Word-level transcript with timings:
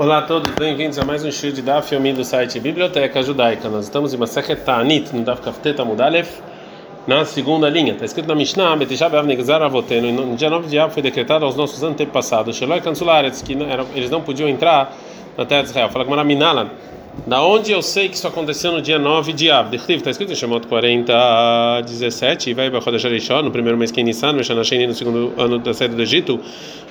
Olá 0.00 0.16
a 0.16 0.22
todos, 0.22 0.50
bem-vindos 0.54 0.98
a 0.98 1.04
mais 1.04 1.22
um 1.26 1.30
show 1.30 1.50
de 1.50 1.60
Daf 1.60 1.94
Yomi 1.94 2.14
do 2.14 2.24
site 2.24 2.58
Biblioteca 2.58 3.22
Judaica. 3.22 3.68
Nós 3.68 3.84
estamos 3.84 4.14
em 4.14 4.16
Masechet 4.16 4.62
Ta'anit, 4.64 5.14
no 5.14 5.22
Daf 5.22 5.42
Kafteta 5.42 5.84
Mudalef, 5.84 6.40
na 7.06 7.22
segunda 7.26 7.68
linha. 7.68 7.92
Está 7.92 8.06
escrito 8.06 8.26
na 8.26 8.34
Mishnah, 8.34 8.76
Betishab 8.76 9.14
Av 9.14 9.26
Negzar 9.26 9.60
Avotenu, 9.60 10.10
no 10.10 10.36
dia 10.36 10.48
9 10.48 10.68
de 10.68 10.78
Av 10.78 10.90
foi 10.90 11.02
decretado 11.02 11.44
aos 11.44 11.54
nossos 11.54 11.84
antepassados, 11.84 12.56
Sheloi 12.56 12.80
Kansularetz, 12.80 13.42
que 13.42 13.52
eles 13.94 14.08
não 14.08 14.22
podiam 14.22 14.48
entrar 14.48 14.90
na 15.36 15.44
terra 15.44 15.64
de 15.64 15.68
Israel. 15.68 15.90
Fala 15.90 16.06
com 16.06 16.24
Minalan. 16.24 16.70
Da 17.26 17.42
onde 17.42 17.70
eu 17.70 17.82
sei 17.82 18.08
que 18.08 18.14
isso 18.14 18.26
aconteceu 18.26 18.72
no 18.72 18.80
dia 18.80 18.98
9 18.98 19.34
de 19.34 19.50
Av? 19.50 19.74
Está 19.74 20.10
escrito 20.10 20.32
em 20.32 20.34
Shemot 20.34 20.66
40, 20.66 21.82
17, 21.84 22.48
e 22.48 22.54
vai 22.54 22.70
no 22.70 23.50
primeiro 23.50 23.76
mês 23.76 23.90
que 23.90 24.00
é 24.00 24.02
Nissan, 24.02 24.32
no 24.32 24.42
segundo 24.94 25.34
ano 25.36 25.58
da 25.58 25.74
saída 25.74 25.94
do 25.94 26.00
Egito. 26.00 26.40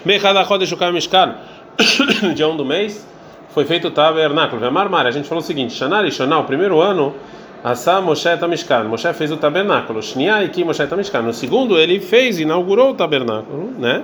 Mechad 0.05 0.38
HaChodesh 0.38 0.71
Ukam 0.73 0.91
Mishkan 0.91 1.30
no 1.30 1.36
dia 2.36 2.47
1 2.47 2.57
do 2.57 2.65
mês, 2.65 3.07
foi 3.49 3.65
feito 3.65 3.88
o 3.88 3.91
tabernáculo. 3.91 4.62
Vemar 4.62 5.05
a 5.05 5.12
gente 5.12 5.27
falou 5.27 5.44
o 5.44 5.45
seguinte: 5.45 5.73
Shanar 5.73 6.05
e 6.05 6.11
Shonal, 6.11 6.41
o 6.41 6.45
primeiro 6.45 6.80
ano, 6.80 7.16
Asa 7.63 8.02
Moshe 8.02 8.38
Tamishkan. 8.38 8.86
Moshe 8.86 9.13
fez 9.13 9.31
o 9.31 9.38
tabernáculo. 9.38 10.02
Shnia 10.02 10.44
e 10.44 10.50
Ki 10.50 10.63
Moshe 10.63 10.86
Tamishkan. 10.88 11.22
No 11.22 11.34
segundo, 11.34 11.77
ele 11.77 12.00
fez, 12.00 12.40
inaugurou 12.40 12.91
o 12.91 12.94
tabernáculo, 12.94 13.72
né? 13.77 14.04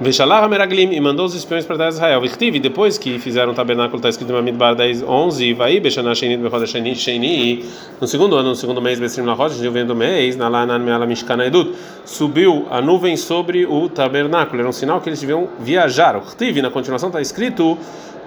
Veshalach 0.00 0.48
Meraglim 0.48 0.92
e 0.92 1.00
mandou 1.00 1.24
os 1.24 1.34
espiões 1.34 1.64
para 1.64 1.88
Israel. 1.88 2.20
Virtiv, 2.20 2.58
depois 2.58 2.98
que 2.98 3.18
fizeram 3.20 3.52
o 3.52 3.54
tabernáculo, 3.54 3.96
está 3.96 4.08
escrito 4.08 4.30
em 4.30 4.34
Mamidbar 4.34 4.74
10, 4.74 5.04
11, 5.04 5.52
vai 5.54 5.78
Beshana 5.78 6.12
Sheni 6.14 6.36
Bechodesh 6.36 6.98
Sheni. 6.98 7.64
No 8.00 8.06
segundo 8.06 8.36
ano, 8.36 8.50
no 8.50 8.56
segundo 8.56 8.82
mês, 8.82 8.98
Besrim 8.98 9.24
Lachodesh, 9.24 9.60
no 9.60 9.70
vendo 9.70 9.94
mês, 9.94 10.36
na 10.36 10.48
Lanan 10.48 10.80
Meala 10.80 11.06
Mishkan 11.06 11.40
Edut, 11.44 11.74
subiu 12.04 12.66
a 12.70 12.80
nuvem 12.80 13.16
sobre 13.16 13.66
o 13.66 13.88
tabernáculo. 13.88 14.60
Era 14.60 14.68
um 14.68 14.72
sinal 14.72 15.00
que 15.00 15.08
eles 15.08 15.20
deviam 15.20 15.48
viajar. 15.60 16.18
Virtiv, 16.18 16.60
na 16.60 16.70
continuação, 16.70 17.08
está 17.08 17.20
escrito 17.20 17.78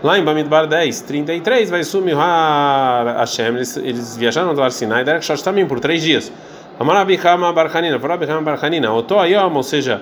lá 0.03 0.17
em 0.17 0.23
Bamidbar 0.23 0.67
10, 0.67 1.01
33, 1.01 1.69
vai 1.69 1.83
sumir 1.83 2.15
Hashem. 2.15 3.55
Eles, 3.55 3.77
eles 3.77 4.17
viajaram 4.17 4.53
do 4.53 4.61
Arsinai, 4.61 5.03
Derek 5.03 5.25
Shosh 5.25 5.41
também 5.41 5.65
por 5.65 5.79
três 5.79 6.01
dias. 6.01 6.31
Amarabikama 6.79 7.51
Barkanina, 7.51 7.99
Farabikama 7.99 8.41
Barkanina, 8.41 8.93
Otoayom, 8.93 9.53
ou 9.53 9.63
seja, 9.63 10.01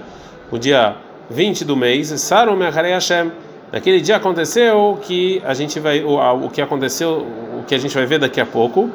o 0.52 0.58
dia 0.58 0.96
20 1.30 1.64
do 1.64 1.76
mês, 1.76 2.10
Sarum 2.20 2.56
Mecharei 2.56 2.92
Hashem. 2.92 3.32
Naquele 3.72 4.00
dia 4.02 4.18
aconteceu 4.18 5.00
que 5.02 5.42
a 5.46 5.54
gente 5.54 5.80
vai 5.80 6.04
o, 6.04 6.46
o 6.46 6.50
que 6.50 6.62
aconteceu, 6.62 7.26
o 7.60 7.64
que 7.66 7.74
a 7.74 7.78
gente 7.78 7.96
vai 7.96 8.06
ver 8.06 8.20
daqui 8.20 8.40
a 8.40 8.46
pouco, 8.46 8.90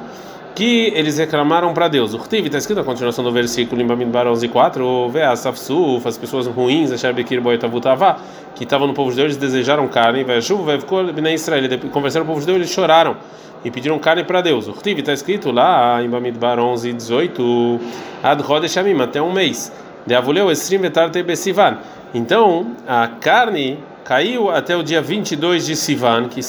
que 0.55 0.93
eles 0.95 1.19
reclamaram 1.19 1.73
para 1.73 1.89
Deus. 1.89 2.15
O 2.15 2.19
Rtiv 2.19 2.47
está 2.47 2.59
escrito 2.59 2.79
na 2.79 2.85
continuação 2.85 3.25
do 3.25 3.33
versículo 3.33 3.81
em 3.81 3.87
Bamidbar 3.87 4.27
11:4, 4.27 5.09
Ve'asafsuf, 5.11 6.07
as 6.07 6.19
pessoas 6.19 6.47
ruins, 6.47 6.93
Asherbekir 6.93 7.41
Boetavutavá, 7.41 8.19
que 8.55 8.65
estavam 8.65 8.87
no 8.87 8.95
povo 8.95 9.11
de 9.11 9.17
Deus, 9.17 9.37
desejaram 9.37 9.87
carne, 9.89 10.25
Ve'ashuv, 10.25 10.65
Ve'vkol 10.65 11.13
Bnei 11.13 11.35
Israel, 11.35 11.63
conversaram 11.93 12.27
com 12.27 12.33
o 12.33 12.35
povo 12.35 12.41
de 12.41 12.47
Deus, 12.47 12.57
eles 12.57 12.71
choraram 12.71 13.17
e 13.65 13.71
pediram 13.71 13.99
carne 13.99 14.25
para 14.25 14.41
Deus. 14.41 14.69
O 14.69 14.73
Rtiv 14.73 14.99
está 14.99 15.13
escrito 15.13 15.51
lá 15.51 16.03
em 16.03 16.09
Bamidbar 16.09 16.59
11:18, 16.59 17.81
Ad 18.23 18.43
Rodeshamim, 18.43 19.01
até 19.01 19.21
um 19.21 19.33
mês. 19.33 19.73
De 20.07 20.15
Avuleu 20.15 20.51
Esrim 20.51 20.79
Vetarte 20.79 21.23
Besivan 21.23 21.77
então, 22.13 22.73
a 22.89 23.07
carne 23.07 23.79
caiu 24.05 24.51
até 24.51 24.77
o 24.77 24.83
dia 24.83 25.01
22 25.01 25.67
de 25.67 25.77
Sivan, 25.77 26.29
que, 26.29 26.41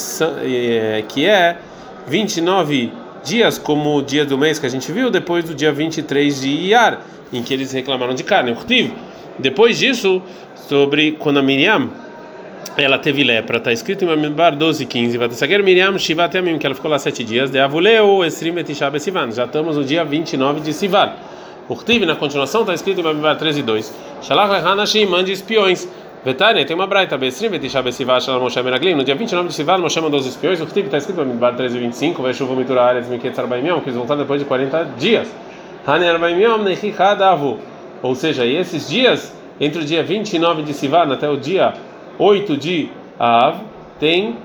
é, 0.43 1.03
que 1.07 1.25
é 1.27 1.57
29 2.07 2.91
dias, 3.23 3.57
como 3.57 3.97
o 3.97 4.01
dia 4.01 4.25
do 4.25 4.37
mês 4.37 4.59
que 4.59 4.65
a 4.65 4.69
gente 4.69 4.91
viu, 4.91 5.09
depois 5.09 5.43
do 5.43 5.53
dia 5.53 5.71
23 5.71 6.41
de 6.41 6.49
Iyar, 6.49 7.01
em 7.31 7.41
que 7.41 7.53
eles 7.53 7.71
reclamaram 7.71 8.13
de 8.13 8.23
carne. 8.23 8.55
Depois 9.39 9.77
disso, 9.77 10.21
sobre 10.55 11.13
quando 11.13 11.39
a 11.39 11.41
Miriam 11.41 11.89
ela 12.77 12.97
teve 12.97 13.23
lepra, 13.23 13.57
está 13.57 13.71
escrito 13.73 14.05
em 14.05 14.07
Mamidbar 14.07 14.55
12, 14.55 14.85
15, 14.85 15.17
vai 15.17 15.27
ter 15.27 15.63
Miriam 15.63 15.97
Shivat 15.97 16.35
Yamim, 16.35 16.57
que 16.57 16.65
ela 16.65 16.75
ficou 16.75 16.89
lá 16.89 16.97
sete 16.97 17.23
dias, 17.23 17.51
de 17.51 17.59
Avuleu 17.59 18.23
Esrim 18.23 18.53
Betishab 18.53 18.97
Sivan, 18.99 19.31
já 19.31 19.43
estamos 19.45 19.75
no 19.75 19.83
dia 19.83 20.05
29 20.05 20.61
de 20.61 20.71
Sivan. 20.71 21.11
Urtiv, 21.69 22.03
na 22.05 22.15
continuação, 22.15 22.61
está 22.61 22.73
escrito 22.73 22.99
em 22.99 23.03
Bamidbar 23.03 23.37
13 23.37 23.61
2. 23.61 23.93
Shalach 24.21 24.65
Hanashim, 24.65 25.05
mande 25.05 25.31
espiões. 25.31 25.87
Vetânia, 26.23 26.63
tem 26.63 26.75
uma 26.75 26.85
braita, 26.85 27.17
Besrim, 27.17 27.49
Betishá 27.49 27.81
Besivá, 27.81 28.19
Shalom 28.19 28.41
Moshe 28.41 28.61
Meraglim. 28.61 28.93
No 28.93 29.03
dia 29.03 29.15
29 29.15 29.47
de 29.47 29.55
Sivan, 29.55 29.79
Moshe 29.79 29.99
mandou 29.99 30.19
os 30.19 30.27
espiões. 30.27 30.61
Urtiv, 30.61 30.85
está 30.85 30.97
escrito 30.97 31.19
em 31.19 31.23
Bamidbar 31.23 31.55
13 31.55 31.79
25. 31.79 32.21
Vai 32.21 32.31
chuva 32.31 32.55
mitura 32.55 32.83
áreas, 32.83 33.07
Miquet 33.07 33.33
Arbaimion, 33.39 33.79
que 33.79 33.89
eles 33.89 33.95
voltaram 33.95 34.21
depois 34.21 34.39
de 34.39 34.45
40 34.45 34.83
dias. 34.99 35.33
Hani 35.85 36.07
Arbaimion, 36.07 36.59
Nechikadavu. 36.59 37.57
Ou 38.03 38.13
seja, 38.13 38.45
esses 38.45 38.87
dias, 38.87 39.35
entre 39.59 39.81
o 39.81 39.85
dia 39.85 40.03
29 40.03 40.61
de 40.61 40.73
Sivan 40.73 41.11
até 41.11 41.27
o 41.27 41.37
dia 41.37 41.73
8 42.19 42.55
de 42.55 42.89
Av, 43.17 43.55
tem, 43.99 44.35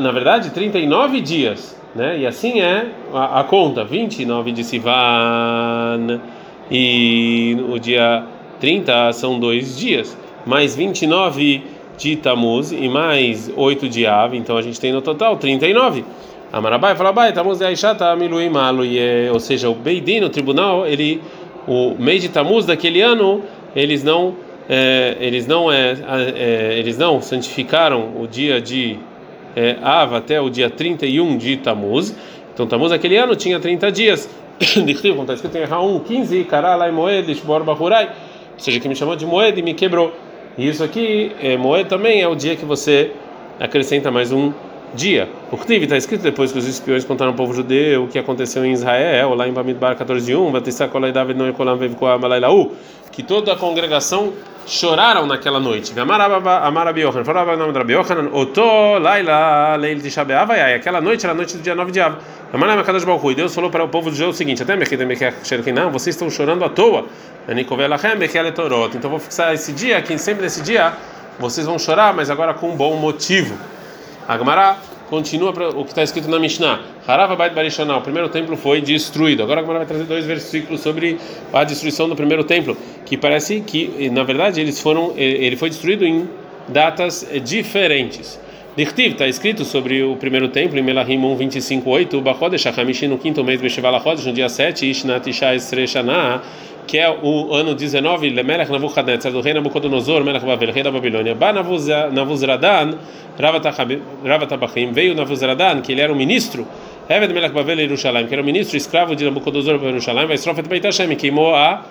na 0.00 0.10
verdade, 0.10 0.50
39 0.50 1.20
dias. 1.20 1.80
Né? 1.94 2.18
E 2.18 2.26
assim 2.26 2.60
é 2.60 2.88
a, 3.12 3.38
a 3.38 3.44
conta: 3.44 3.84
29 3.84 4.50
de 4.50 4.64
Sivan 4.64 6.20
e 6.68 7.56
o 7.68 7.78
dia 7.78 8.24
30 8.58 9.12
são 9.12 9.38
dois 9.38 9.76
dias, 9.76 10.16
mais 10.46 10.74
29 10.74 11.62
de 11.96 12.16
Tamuz 12.16 12.72
e 12.72 12.88
mais 12.88 13.50
8 13.56 13.88
de 13.88 14.06
Av, 14.06 14.36
então 14.36 14.56
a 14.56 14.62
gente 14.62 14.80
tem 14.80 14.92
no 14.92 15.00
total 15.00 15.36
39. 15.36 16.04
Amarabai 16.52 16.94
fala, 16.94 17.12
bai, 17.12 17.32
Tamuz 17.32 17.58
de 17.58 17.64
Aishata 17.64 18.10
Amiluim 18.10 18.50
ou 19.32 19.40
seja, 19.40 19.68
o 19.68 19.74
Beidin, 19.74 20.22
o 20.22 20.30
tribunal, 20.30 20.86
ele, 20.86 21.20
o 21.66 21.94
mês 21.98 22.22
de 22.22 22.28
Tamuz 22.28 22.64
daquele 22.64 23.00
ano, 23.00 23.42
eles 23.74 24.04
não, 24.04 24.34
é, 24.68 25.16
eles 25.20 25.46
não, 25.46 25.70
é, 25.70 25.96
é, 26.36 26.78
eles 26.78 26.96
não 26.96 27.20
santificaram 27.20 28.12
o 28.20 28.26
dia 28.28 28.60
de 28.60 28.98
é, 29.56 29.76
Av 29.82 30.14
até 30.14 30.40
o 30.40 30.48
dia 30.48 30.70
31 30.70 31.36
de 31.36 31.56
Tamuz. 31.56 32.14
Então 32.52 32.66
Tamuz 32.66 32.92
aquele 32.92 33.16
ano 33.16 33.34
tinha 33.34 33.58
30 33.58 33.90
dias. 33.90 34.28
Dichtiv, 34.60 35.16
como 35.16 35.22
está 35.22 35.34
escrito 35.34 35.56
em 35.58 35.64
Raum 35.64 35.98
15, 35.98 36.44
Karalai 36.44 36.92
Moed, 36.92 37.34
Shbor 37.34 37.64
Bahurai, 37.64 38.06
ou 38.06 38.58
seja, 38.58 38.78
que 38.78 38.88
me 38.88 38.94
chamou 38.94 39.16
de 39.16 39.26
Moed 39.26 39.58
e 39.58 39.62
me 39.62 39.74
quebrou. 39.74 40.12
E 40.56 40.68
isso 40.68 40.84
aqui, 40.84 41.32
é, 41.42 41.56
Moed 41.56 41.88
também 41.88 42.22
é 42.22 42.28
o 42.28 42.34
dia 42.34 42.54
que 42.54 42.64
você 42.64 43.10
acrescenta 43.58 44.10
mais 44.10 44.30
um 44.30 44.52
dia. 44.94 45.28
O 45.50 45.56
Ktiv 45.56 45.82
está 45.82 45.96
escrito 45.96 46.22
depois 46.22 46.52
que 46.52 46.58
os 46.58 46.66
espiões 46.66 47.04
contaram 47.04 47.32
ao 47.32 47.36
povo 47.36 47.52
judeu 47.52 48.04
o 48.04 48.08
que 48.08 48.18
aconteceu 48.18 48.64
em 48.64 48.72
Israel, 48.72 49.34
lá 49.34 49.46
em 49.46 49.52
Bamidbar 49.52 49.96
14.1, 49.96 52.70
que 53.10 53.22
toda 53.22 53.52
a 53.52 53.56
congregação 53.56 54.32
choraram 54.66 55.26
naquela 55.26 55.60
noite. 55.60 55.92
Aquela 60.76 61.00
noite 61.00 61.24
era 61.24 61.32
a 61.32 61.36
noite 61.36 61.56
do 61.56 61.62
dia 61.62 61.74
9 61.74 61.92
de 61.92 62.00
Av. 62.00 62.16
E 63.30 63.34
Deus 63.34 63.54
falou 63.54 63.70
para 63.70 63.84
o 63.84 63.88
povo 63.88 64.10
de 64.10 64.18
Deus 64.18 64.34
o 64.34 64.38
seguinte: 64.38 64.62
até 64.62 64.74
não, 65.72 65.90
vocês 65.90 66.14
estão 66.14 66.30
chorando 66.30 66.64
à 66.64 66.68
toa. 66.68 67.06
Então 67.48 69.10
vou 69.10 69.18
fixar 69.18 69.52
esse 69.52 69.72
dia, 69.72 70.00
que 70.00 70.16
sempre 70.16 70.44
nesse 70.44 70.62
dia 70.62 70.94
vocês 71.38 71.66
vão 71.66 71.78
chorar, 71.78 72.14
mas 72.14 72.30
agora 72.30 72.54
com 72.54 72.70
um 72.70 72.76
bom 72.76 72.96
motivo. 72.96 73.54
Agmará 74.26 74.78
continua 75.10 75.50
o 75.50 75.84
que 75.84 75.90
está 75.90 76.02
escrito 76.02 76.28
na 76.28 76.38
Mishnah. 76.38 76.80
Harava 77.06 77.36
Bait 77.36 77.52
Barishonah, 77.52 77.98
o 77.98 78.00
primeiro 78.00 78.28
templo 78.28 78.56
foi 78.56 78.80
destruído. 78.80 79.42
Agora 79.42 79.60
Agmará 79.60 79.80
vai 79.80 79.86
trazer 79.86 80.04
dois 80.04 80.24
versículos 80.24 80.80
sobre 80.80 81.18
a 81.52 81.62
destruição 81.62 82.08
do 82.08 82.16
primeiro 82.16 82.42
templo, 82.42 82.76
que 83.04 83.16
parece 83.16 83.60
que, 83.60 84.10
na 84.10 84.22
verdade, 84.22 84.60
eles 84.60 84.80
foram, 84.80 85.12
ele 85.16 85.56
foi 85.56 85.68
destruído 85.68 86.06
em 86.06 86.28
datas 86.68 87.28
diferentes. 87.44 88.40
Dichtiv 88.76 89.12
está 89.12 89.28
escrito 89.28 89.64
sobre 89.64 90.02
o 90.02 90.16
primeiro 90.16 90.48
templo 90.48 90.76
em 90.76 90.82
Melahim 90.82 91.18
1, 91.18 91.36
25, 91.36 91.88
8, 91.88 92.20
Bachodesh 92.20 92.64
no 93.02 93.18
quinto 93.18 93.44
mês, 93.44 93.60
Besheval 93.60 93.94
HaChodesh, 93.96 94.26
no 94.26 94.32
dia 94.32 94.48
7, 94.48 94.90
Ishnat 94.90 95.30
Isha 95.30 95.54
Esre 95.54 95.86
Shana, 95.86 96.42
que 96.86 96.98
é 96.98 97.10
o 97.10 97.54
ano 97.54 97.74
19, 97.74 98.30
Lemelech 98.30 98.70
Navuchadnezzar, 98.70 99.32
do 99.32 99.40
rei 99.40 99.54
Nabucodonosor, 99.54 100.24
Melech 100.24 100.44
Babel, 100.44 100.72
rei 100.72 100.82
da 100.82 100.90
Babilônia. 100.90 101.34
Ba 101.34 101.52
Navuzradan, 101.52 102.94
Ravatabachim, 104.24 104.92
veio 104.92 105.14
Navuzradan, 105.14 105.80
que 105.80 105.92
ele 105.92 106.00
era 106.00 106.12
um 106.12 106.16
ministro, 106.16 106.66
Eved 107.08 107.32
Melech 107.32 107.54
Babel 107.54 107.80
Yerushalayim, 107.80 108.26
que 108.26 108.34
era 108.34 108.42
um 108.42 108.46
ministro 108.46 108.76
escravo 108.76 109.14
de 109.14 109.24
Nabucodonosor 109.24 109.78
para 109.78 109.88
Yerushalayim, 109.88 110.26
vai 110.26 110.36
Srofet 110.36 110.68
Beit 110.68 110.86
Hashem, 110.86 111.14
queimou 111.16 111.54
a, 111.54 111.84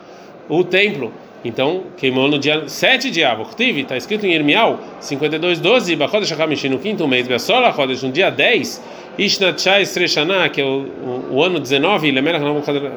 o 0.50 0.64
templo. 0.64 1.12
Então, 1.46 1.84
queimou 1.98 2.30
no 2.30 2.40
dia 2.40 2.70
7 2.70 3.12
de 3.12 3.24
Av. 3.24 3.42
está 3.60 3.98
escrito 3.98 4.26
em 4.26 4.34
Irmial 4.34 4.80
52, 5.02 5.60
12, 5.60 5.96
Bachodesh 5.98 6.32
HaKamishi, 6.32 6.70
no 6.70 6.80
quinto 6.80 7.06
mês, 7.06 7.28
Besola 7.28 7.74
Chodesh, 7.74 8.02
no 8.02 8.12
dia 8.12 8.30
10, 8.30 8.82
Ishnatchai 9.18 9.86
Sreshana, 9.86 10.50
que 10.50 10.60
é 10.60 10.66
o, 10.66 10.88
o, 11.30 11.36
o 11.36 11.44
ano 11.44 11.60
19, 11.60 12.12
Lemelech 12.12 12.44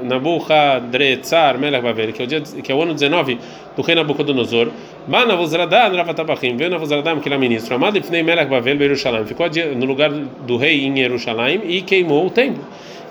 Nabuchadretzar, 0.05 1.59
Melech 1.59 1.83
Bavel, 1.83 2.13
que 2.13 2.23
é 2.23 2.25
o 2.25 2.29
dia 2.29 2.41
que 2.41 2.73
é 2.73 2.75
o 2.75 2.83
ano 2.83 2.95
19 2.95 3.39
do 3.77 3.83
rei 3.83 3.95
Nabucodonosor. 3.95 4.71
Ba 5.07 5.27
Navuzradan, 5.27 5.95
Ravatabachim, 5.95 6.57
veio 6.57 6.71
Navuzradan, 6.71 7.21
que 7.21 7.29
era 7.29 7.39
ministro, 7.39 7.75
Amado 7.75 7.99
Ifnei 7.99 8.23
Melech 8.23 8.51
Bavel, 8.51 8.81
Yerushalayim, 8.81 9.27
ficou 9.27 9.47
no 9.77 9.85
lugar 9.85 10.11
do 10.11 10.57
rei 10.57 10.87
em 10.87 10.97
Jerusalém 10.97 11.61
e 11.65 11.83
queimou 11.83 12.27
o 12.27 12.31
templo. 12.31 12.65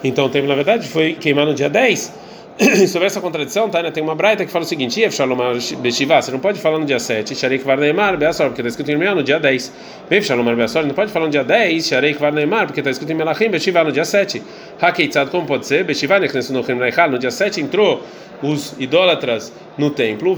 Então 0.03 0.25
o 0.25 0.29
templo, 0.29 0.49
na 0.49 0.55
verdade, 0.55 0.87
foi 0.87 1.13
queimado 1.13 1.51
no 1.51 1.55
dia 1.55 1.69
10 1.69 2.24
sobre 2.87 3.07
essa 3.07 3.19
contradição, 3.19 3.69
tá, 3.69 3.83
né, 3.83 3.91
tem 3.91 4.01
uma 4.01 4.15
braita 4.15 4.45
que 4.45 4.51
fala 4.51 4.63
o 4.63 4.67
seguinte: 4.67 5.01
você 5.09 6.31
não 6.31 6.39
pode 6.39 6.59
falar 6.59 6.79
no 6.79 6.85
dia 6.85 6.99
7, 6.99 7.35
Sharei 7.35 7.59
Kvar 7.59 7.77
Neymar, 7.77 8.17
Beassor, 8.17 8.47
porque 8.47 8.61
está 8.61 8.69
escrito 8.69 8.91
em 8.91 9.15
no 9.15 9.21
dia 9.21 9.37
10. 9.37 9.73
Vem 10.09 10.21
Shalomar 10.21 10.55
Beassor, 10.55 10.85
não 10.85 10.95
pode 10.95 11.11
falar 11.11 11.25
no 11.25 11.31
dia 11.33 11.43
10, 11.43 11.85
Sharei 11.85 12.13
Kvar 12.13 12.31
Neymar, 12.31 12.67
porque 12.67 12.79
está 12.79 12.89
escrito 12.89 13.11
em 13.11 13.15
Melachim, 13.15 13.49
Beshivá 13.49 13.83
no 13.83 13.91
dia 13.91 14.05
7. 14.05 14.41
Hakeitzad, 14.79 15.29
como 15.29 15.45
pode 15.45 15.67
ser? 15.67 15.83
Beshivá 15.83 16.17
no 16.17 16.63
no 17.11 17.19
dia 17.19 17.31
7 17.31 17.59
entrou 17.59 18.01
os 18.41 18.73
idólatras 18.79 19.51
no 19.77 19.89
templo, 19.89 20.37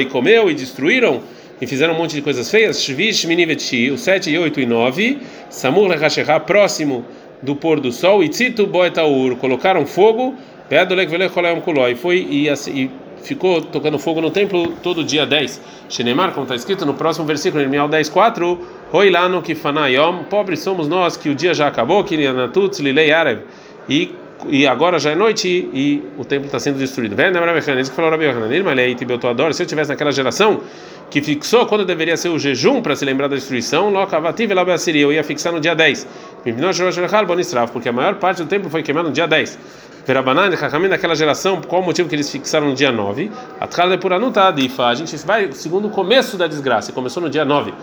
e 0.00 0.04
comeu 0.06 0.50
e 0.50 0.54
destruíram 0.54 1.22
e 1.60 1.66
fizeram 1.66 1.94
um 1.94 1.96
monte 1.96 2.16
de 2.16 2.22
coisas 2.22 2.50
feias. 2.50 2.82
Shvish, 2.82 3.24
Minivechi, 3.24 3.90
o 3.90 3.96
7, 3.96 4.36
8 4.36 4.60
e 4.60 4.66
9. 4.66 5.18
Samur 5.48 5.88
Lechashechá, 5.88 6.38
próximo 6.38 7.04
do 7.42 7.56
pôr 7.56 7.80
do 7.80 7.90
sol. 7.90 8.22
E 8.22 8.28
Tzito 8.28 8.66
Boetaur, 8.66 9.36
colocaram 9.36 9.86
fogo 9.86 10.34
e 10.70 11.94
foi 11.94 12.16
e, 12.18 12.48
e 12.48 12.90
ficou 13.22 13.60
tocando 13.62 13.98
fogo 13.98 14.20
no 14.20 14.30
templo 14.30 14.72
todo 14.82 15.02
dia 15.02 15.26
10. 15.26 15.60
Shenemar, 15.88 16.32
como 16.32 16.44
está 16.44 16.54
escrito 16.54 16.84
no 16.84 16.94
próximo 16.94 17.26
versículo, 17.26 17.62
Irmial 17.62 17.88
10, 17.88 18.08
4, 18.08 18.58
Roilano 18.90 19.42
Kifanayom, 19.42 20.24
pobres 20.24 20.60
somos 20.60 20.88
nós 20.88 21.16
que 21.16 21.28
o 21.28 21.34
dia 21.34 21.54
já 21.54 21.68
acabou, 21.68 22.04
Kirianatutz 22.04 22.80
Lilei 22.80 23.12
Arev, 23.12 23.40
e 23.88 24.12
e 24.46 24.66
agora 24.66 24.98
já 24.98 25.10
é 25.10 25.14
noite 25.14 25.48
e 25.48 26.02
o 26.16 26.24
templo 26.24 26.46
está 26.46 26.60
sendo 26.60 26.78
destruído. 26.78 27.16
Que 27.16 27.90
falou 27.90 28.12
Yohanan, 28.12 29.52
se 29.52 29.62
eu 29.62 29.66
tivesse 29.66 29.90
naquela 29.90 30.12
geração 30.12 30.60
que 31.10 31.20
fixou 31.20 31.66
quando 31.66 31.84
deveria 31.84 32.16
ser 32.16 32.28
o 32.28 32.38
jejum 32.38 32.80
para 32.80 32.94
se 32.94 33.04
lembrar 33.04 33.28
da 33.28 33.34
destruição, 33.34 33.92
eu 34.94 35.12
ia 35.12 35.24
fixar 35.24 35.52
no 35.52 35.60
dia 35.60 35.74
10. 35.74 36.06
Porque 37.72 37.88
a 37.88 37.92
maior 37.92 38.14
parte 38.16 38.42
do 38.42 38.48
templo 38.48 38.70
foi 38.70 38.82
queimado 38.82 39.08
no 39.08 39.14
dia 39.14 39.26
10. 39.26 39.58
Verabanan, 40.06 40.48
Hakamim 40.54 40.88
daquela 40.88 41.14
geração, 41.14 41.60
qual 41.60 41.82
o 41.82 41.84
motivo 41.84 42.08
que 42.08 42.14
eles 42.14 42.30
fixaram 42.30 42.68
no 42.68 42.74
dia 42.74 42.90
9? 42.90 43.30
Atkal 43.60 43.90
de 43.90 43.98
Puranuta 43.98 44.48
Adifa. 44.48 44.86
A 44.86 44.94
gente 44.94 45.14
vai 45.18 45.52
segundo 45.52 45.88
o 45.88 45.90
começo 45.90 46.38
da 46.38 46.46
desgraça, 46.46 46.92
começou 46.92 47.22
no 47.22 47.28
dia 47.28 47.44
9. 47.44 47.74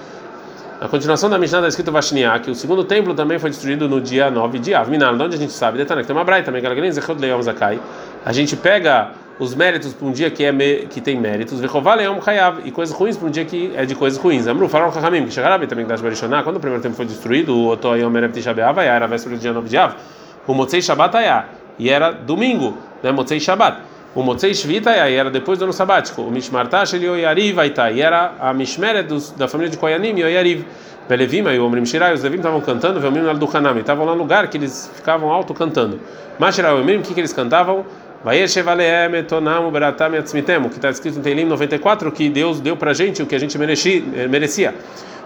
A 0.82 0.90
continuação 0.90 1.30
da 1.30 1.38
Mishnah 1.38 1.60
está 1.60 1.70
escrito 1.70 1.90
Vashniá, 1.90 2.38
que 2.38 2.52
o 2.52 2.56
segundo 2.56 2.84
templo 2.84 3.14
também 3.14 3.40
foi 3.40 3.50
destruído 3.50 3.88
no 3.88 4.02
dia 4.02 4.30
9 4.30 4.60
de 4.60 4.74
Av. 4.74 4.90
Minar, 4.90 5.16
de 5.16 5.24
onde 5.24 5.36
a 5.36 5.40
gente 5.40 5.54
sabe? 5.54 5.78
Detana, 5.78 6.02
que 6.02 6.08
tem 6.08 6.14
uma 6.14 6.26
braita 6.26 6.52
Leom 6.52 7.42
Zakai. 7.42 7.80
A 8.26 8.34
gente 8.34 8.58
pega 8.58 9.12
os 9.40 9.56
méritos 9.56 9.94
para 9.94 10.06
um 10.06 10.12
dia 10.12 10.30
que, 10.30 10.44
é 10.44 10.52
me, 10.52 10.86
que 10.88 11.00
tem 11.00 11.18
méritos, 11.18 11.62
Vechová 11.62 11.96
Leom 11.96 12.22
Chayav, 12.22 12.60
e 12.66 12.72
coisas 12.72 12.94
ruins 12.94 13.16
para 13.16 13.26
um 13.26 13.32
dia 13.32 13.46
que 13.46 13.72
é 13.74 13.86
de 13.86 13.96
coisas 13.96 14.20
ruins. 14.20 14.48
Amru, 14.48 14.68
falaram 14.68 14.92
Chachamim, 14.92 15.24
que 15.24 15.32
chegaram 15.32 15.66
também, 15.66 15.86
que 15.86 16.02
Barishoná, 16.02 16.44
quando 16.44 16.58
o 16.58 16.60
primeiro 16.60 16.84
templo 16.84 16.98
foi 16.98 17.06
destruído, 17.06 17.56
o 17.56 17.70
Otoyom 17.70 18.14
Erev 18.18 18.34
Tisha 18.34 18.54
B'Av, 18.54 18.78
era 18.80 19.06
a 19.06 19.08
véspera 19.08 19.38
do 19.38 19.40
dia 19.40 19.54
9 19.54 19.70
de 19.70 19.78
Av. 19.78 19.96
O 20.46 20.54
Motzei 20.54 20.82
Shabbat 20.82 21.16
Ayah 21.16 21.46
e 21.80 21.90
era 21.90 22.12
domingo, 22.12 22.78
né? 23.02 23.14
Motzei 23.14 23.40
Shabbat. 23.40 23.95
O 24.16 24.24
Motzei 24.24 24.54
Shvita 24.54 24.92
e 24.92 25.14
era 25.14 25.30
depois 25.30 25.60
do 25.60 25.66
ano 25.66 25.74
sabático. 25.74 26.22
O 26.22 26.32
Mishmartash 26.32 26.94
ele 26.94 27.06
Yoyariv 27.06 27.58
e 27.94 28.02
era 28.02 28.34
a 28.40 28.54
Mishmeret 28.54 29.10
da 29.36 29.46
família 29.50 29.70
de 29.70 29.78
Koyanim 29.78 30.18
Yoyariv. 30.18 30.66
Velevim 31.08 31.44
e 31.50 31.60
o 31.60 31.66
Omrim 31.66 31.86
Shirai, 31.86 32.14
os 32.14 32.24
Levim 32.24 32.38
estavam 32.38 32.60
cantando, 32.62 33.00
Velmim 33.00 33.22
do 33.38 33.58
Hanami, 33.58 33.82
estavam 33.82 34.06
lá 34.06 34.14
no 34.14 34.18
lugar 34.18 34.48
que 34.48 34.58
eles 34.58 34.90
ficavam 34.96 35.32
alto 35.32 35.54
cantando. 35.54 36.00
Mas 36.40 36.56
Shirai, 36.56 36.74
o 36.74 36.82
Omrim, 36.82 36.98
o 36.98 37.02
que, 37.02 37.14
que 37.14 37.20
eles 37.20 37.32
cantavam? 37.32 37.86
Que 38.24 38.32
está 40.76 40.90
escrito 40.90 41.18
no 41.18 41.22
Teilim 41.22 41.46
94, 41.46 42.12
que 42.12 42.28
Deus 42.28 42.60
deu 42.60 42.76
para 42.76 42.92
gente 42.92 43.22
o 43.22 43.28
que 43.28 43.36
a 43.36 43.40
gente 43.40 43.56
merecia. 43.56 44.74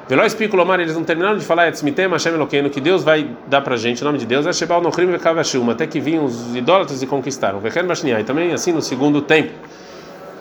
Veloz 0.09 0.33
Piculomar, 0.33 0.79
eles 0.79 0.95
não 0.95 1.03
terminaram 1.03 1.37
de 1.37 1.45
falar 1.45 1.65
Yatzmitem, 1.65 2.09
Hashem 2.09 2.33
Eloqueno, 2.33 2.67
que 2.71 2.81
Deus 2.81 3.03
vai 3.03 3.29
dar 3.45 3.61
pra 3.61 3.77
gente, 3.77 4.01
o 4.01 4.05
nome 4.05 4.17
de 4.17 4.25
Deus, 4.25 4.47
é 4.47 4.51
Shebal 4.51 4.81
Nochrim 4.81 5.05
Vekavashum, 5.05 5.69
até 5.69 5.85
que 5.85 5.99
vinham 5.99 6.25
os 6.25 6.55
idólatras 6.55 7.03
e 7.03 7.05
conquistaram. 7.05 7.59
Veken 7.59 7.83
Bashniai, 7.83 8.23
também 8.23 8.51
assim 8.51 8.71
no 8.71 8.81
segundo 8.81 9.21
tempo. 9.21 9.51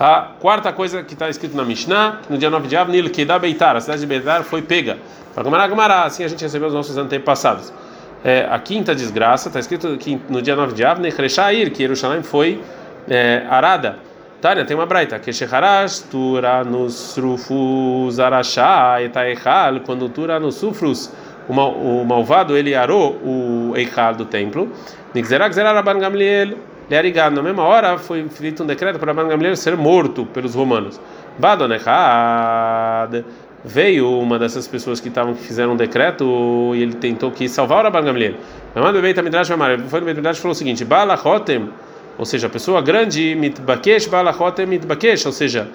A 0.00 0.30
quarta 0.40 0.72
coisa 0.72 1.02
que 1.02 1.12
está 1.12 1.28
escrito 1.28 1.54
na 1.54 1.66
Mishnah, 1.66 2.20
no 2.30 2.38
dia 2.38 2.48
9 2.48 2.66
de 2.66 2.76
Av, 2.78 2.90
Nil 2.90 3.10
Kedah 3.10 3.38
Beitar, 3.38 3.76
a 3.76 3.80
cidade 3.82 4.00
de 4.00 4.06
Beitar 4.06 4.42
foi 4.42 4.62
pega. 4.62 4.96
Assim 6.06 6.24
a 6.24 6.28
gente 6.28 6.40
recebeu 6.40 6.68
os 6.68 6.74
nossos 6.74 6.96
antepassados. 6.96 7.70
É, 8.24 8.48
a 8.50 8.58
quinta 8.58 8.94
desgraça, 8.94 9.50
está 9.50 9.60
escrito 9.60 9.98
que 9.98 10.18
no 10.30 10.40
dia 10.40 10.56
9 10.56 10.72
de 10.72 10.82
Av, 10.82 10.98
Nechreshair, 10.98 11.70
que 11.70 11.80
Jerusalém 11.80 12.22
foi 12.22 12.58
é, 13.06 13.44
arada. 13.50 13.98
Tânia, 14.40 14.64
tem 14.64 14.76
uma 14.76 14.86
braita, 14.86 15.18
que 15.18 15.32
Shecharash, 15.32 16.00
Tura 16.10 16.62
nos 16.62 17.14
Srufus 17.14 18.20
Arashá, 18.20 19.02
Etaechal, 19.02 19.80
quando 19.80 20.08
Tura 20.08 20.38
nos 20.38 20.54
Sufrus, 20.54 21.12
o, 21.48 21.52
mal, 21.52 21.72
o 21.72 22.04
malvado, 22.04 22.56
ele 22.56 22.74
arou 22.74 23.14
o 23.24 23.72
Eichal 23.74 24.14
do 24.14 24.24
templo, 24.24 24.70
Nixerak 25.12 25.52
Zeraraban 25.52 25.98
Gamliel, 25.98 26.56
Learigado, 26.88 27.36
na 27.36 27.42
mesma 27.42 27.64
hora 27.64 27.98
foi 27.98 28.26
feito 28.30 28.62
um 28.62 28.66
decreto 28.66 28.98
para 28.98 29.12
Rabban 29.12 29.28
Gamliel 29.28 29.56
ser 29.56 29.76
morto 29.76 30.24
pelos 30.24 30.54
romanos. 30.54 30.98
Badonechad, 31.38 33.24
veio 33.62 34.18
uma 34.18 34.38
dessas 34.38 34.66
pessoas 34.66 34.98
que 34.98 35.08
estavam 35.08 35.34
que 35.34 35.42
fizeram 35.42 35.72
um 35.72 35.76
decreto 35.76 36.72
e 36.74 36.82
ele 36.82 36.94
tentou 36.94 37.30
que 37.30 37.46
salvar 37.46 37.80
o 37.80 37.82
Rabban 37.82 38.04
Gamliel. 38.04 38.34
Foi 38.72 38.90
no 38.90 39.02
Beit 39.02 39.20
Midrash 39.20 39.48
falou 40.38 40.52
o 40.52 40.54
seguinte: 40.54 40.82
Bala 40.82 41.18
Hotem 41.22 41.68
ou 42.18 42.24
seja, 42.24 42.48
a 42.48 42.50
pessoa 42.50 42.82
grande, 42.82 43.34
mitbakesh 43.36 44.08
balachot 44.08 44.66
mitbakesh, 44.66 45.24
ou 45.24 45.32
seja, 45.32 45.68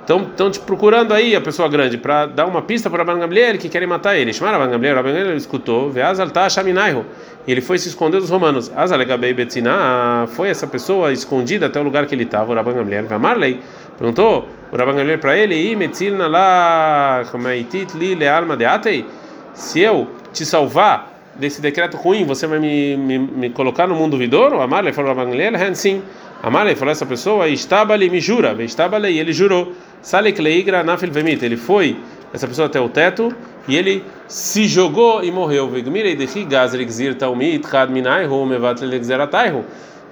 estão 0.00 0.50
te 0.50 0.60
procurando 0.60 1.14
aí 1.14 1.34
a 1.34 1.40
pessoa 1.40 1.68
grande 1.68 1.96
para 1.96 2.26
dar 2.26 2.46
uma 2.46 2.60
pista 2.60 2.90
para 2.90 3.04
Rabban 3.04 3.20
Gamliel 3.20 3.56
que 3.56 3.68
querem 3.68 3.88
matar 3.88 4.16
ele. 4.16 4.32
Chamaram 4.32 4.58
Rabban 4.58 4.72
Gamliel, 4.72 4.96
Rabban 4.96 5.12
Gamliel 5.12 5.36
escutou, 5.36 5.90
veazal 5.90 6.28
tá 6.30 6.48
shaminaihu, 6.48 7.06
e 7.46 7.52
ele 7.52 7.60
foi 7.60 7.78
se 7.78 7.88
esconder 7.88 8.20
dos 8.20 8.28
romanos. 8.28 8.70
Azalegabei 8.76 9.32
betzina, 9.32 10.26
foi 10.28 10.48
essa 10.48 10.66
pessoa 10.66 11.12
escondida 11.12 11.66
até 11.66 11.80
o 11.80 11.82
lugar 11.82 12.06
que 12.06 12.14
ele 12.14 12.24
estava, 12.24 12.54
Rabban 12.54 12.74
Gamliel. 12.74 13.18
Marley 13.18 13.60
perguntou 13.96 14.48
o 14.70 14.76
Rabban 14.76 14.96
Gamliel 14.96 15.18
para 15.18 15.36
ele, 15.38 15.70
e 15.70 15.76
metzilna 15.76 16.26
lá, 16.26 17.24
chamaitit 17.30 17.96
li 17.96 18.14
le 18.14 18.28
alma 18.28 18.56
de 18.56 18.64
atei, 18.64 19.06
se 19.54 19.80
eu 19.80 20.08
te 20.32 20.44
salvar 20.44 21.13
desse 21.36 21.60
decreto 21.60 21.96
ruim, 21.96 22.24
você 22.24 22.46
vai 22.46 22.58
me, 22.58 22.96
me, 22.96 23.18
me 23.18 23.50
colocar 23.50 23.86
no 23.86 23.94
mundo 23.94 24.16
vidouro? 24.16 24.60
Amarle 24.60 24.92
falou 24.92 25.12
a 25.12 25.74
sim. 25.74 26.02
Amarle 26.42 26.74
falou 26.74 26.92
essa 26.92 27.06
pessoa, 27.06 27.48
estabale 27.48 28.08
me 28.10 28.20
jura, 28.20 28.54
estabale 28.62 29.18
ele 29.18 29.32
jurou. 29.32 29.72
Salek 30.02 30.40
leigra 30.40 30.82
nafil 30.82 31.10
vemit, 31.10 31.44
ele 31.44 31.56
foi 31.56 31.96
essa 32.32 32.46
pessoa 32.46 32.66
até 32.66 32.80
o 32.80 32.88
teto 32.88 33.34
e 33.66 33.76
ele 33.76 34.04
se 34.28 34.66
jogou 34.66 35.24
e 35.24 35.30
morreu. 35.30 35.70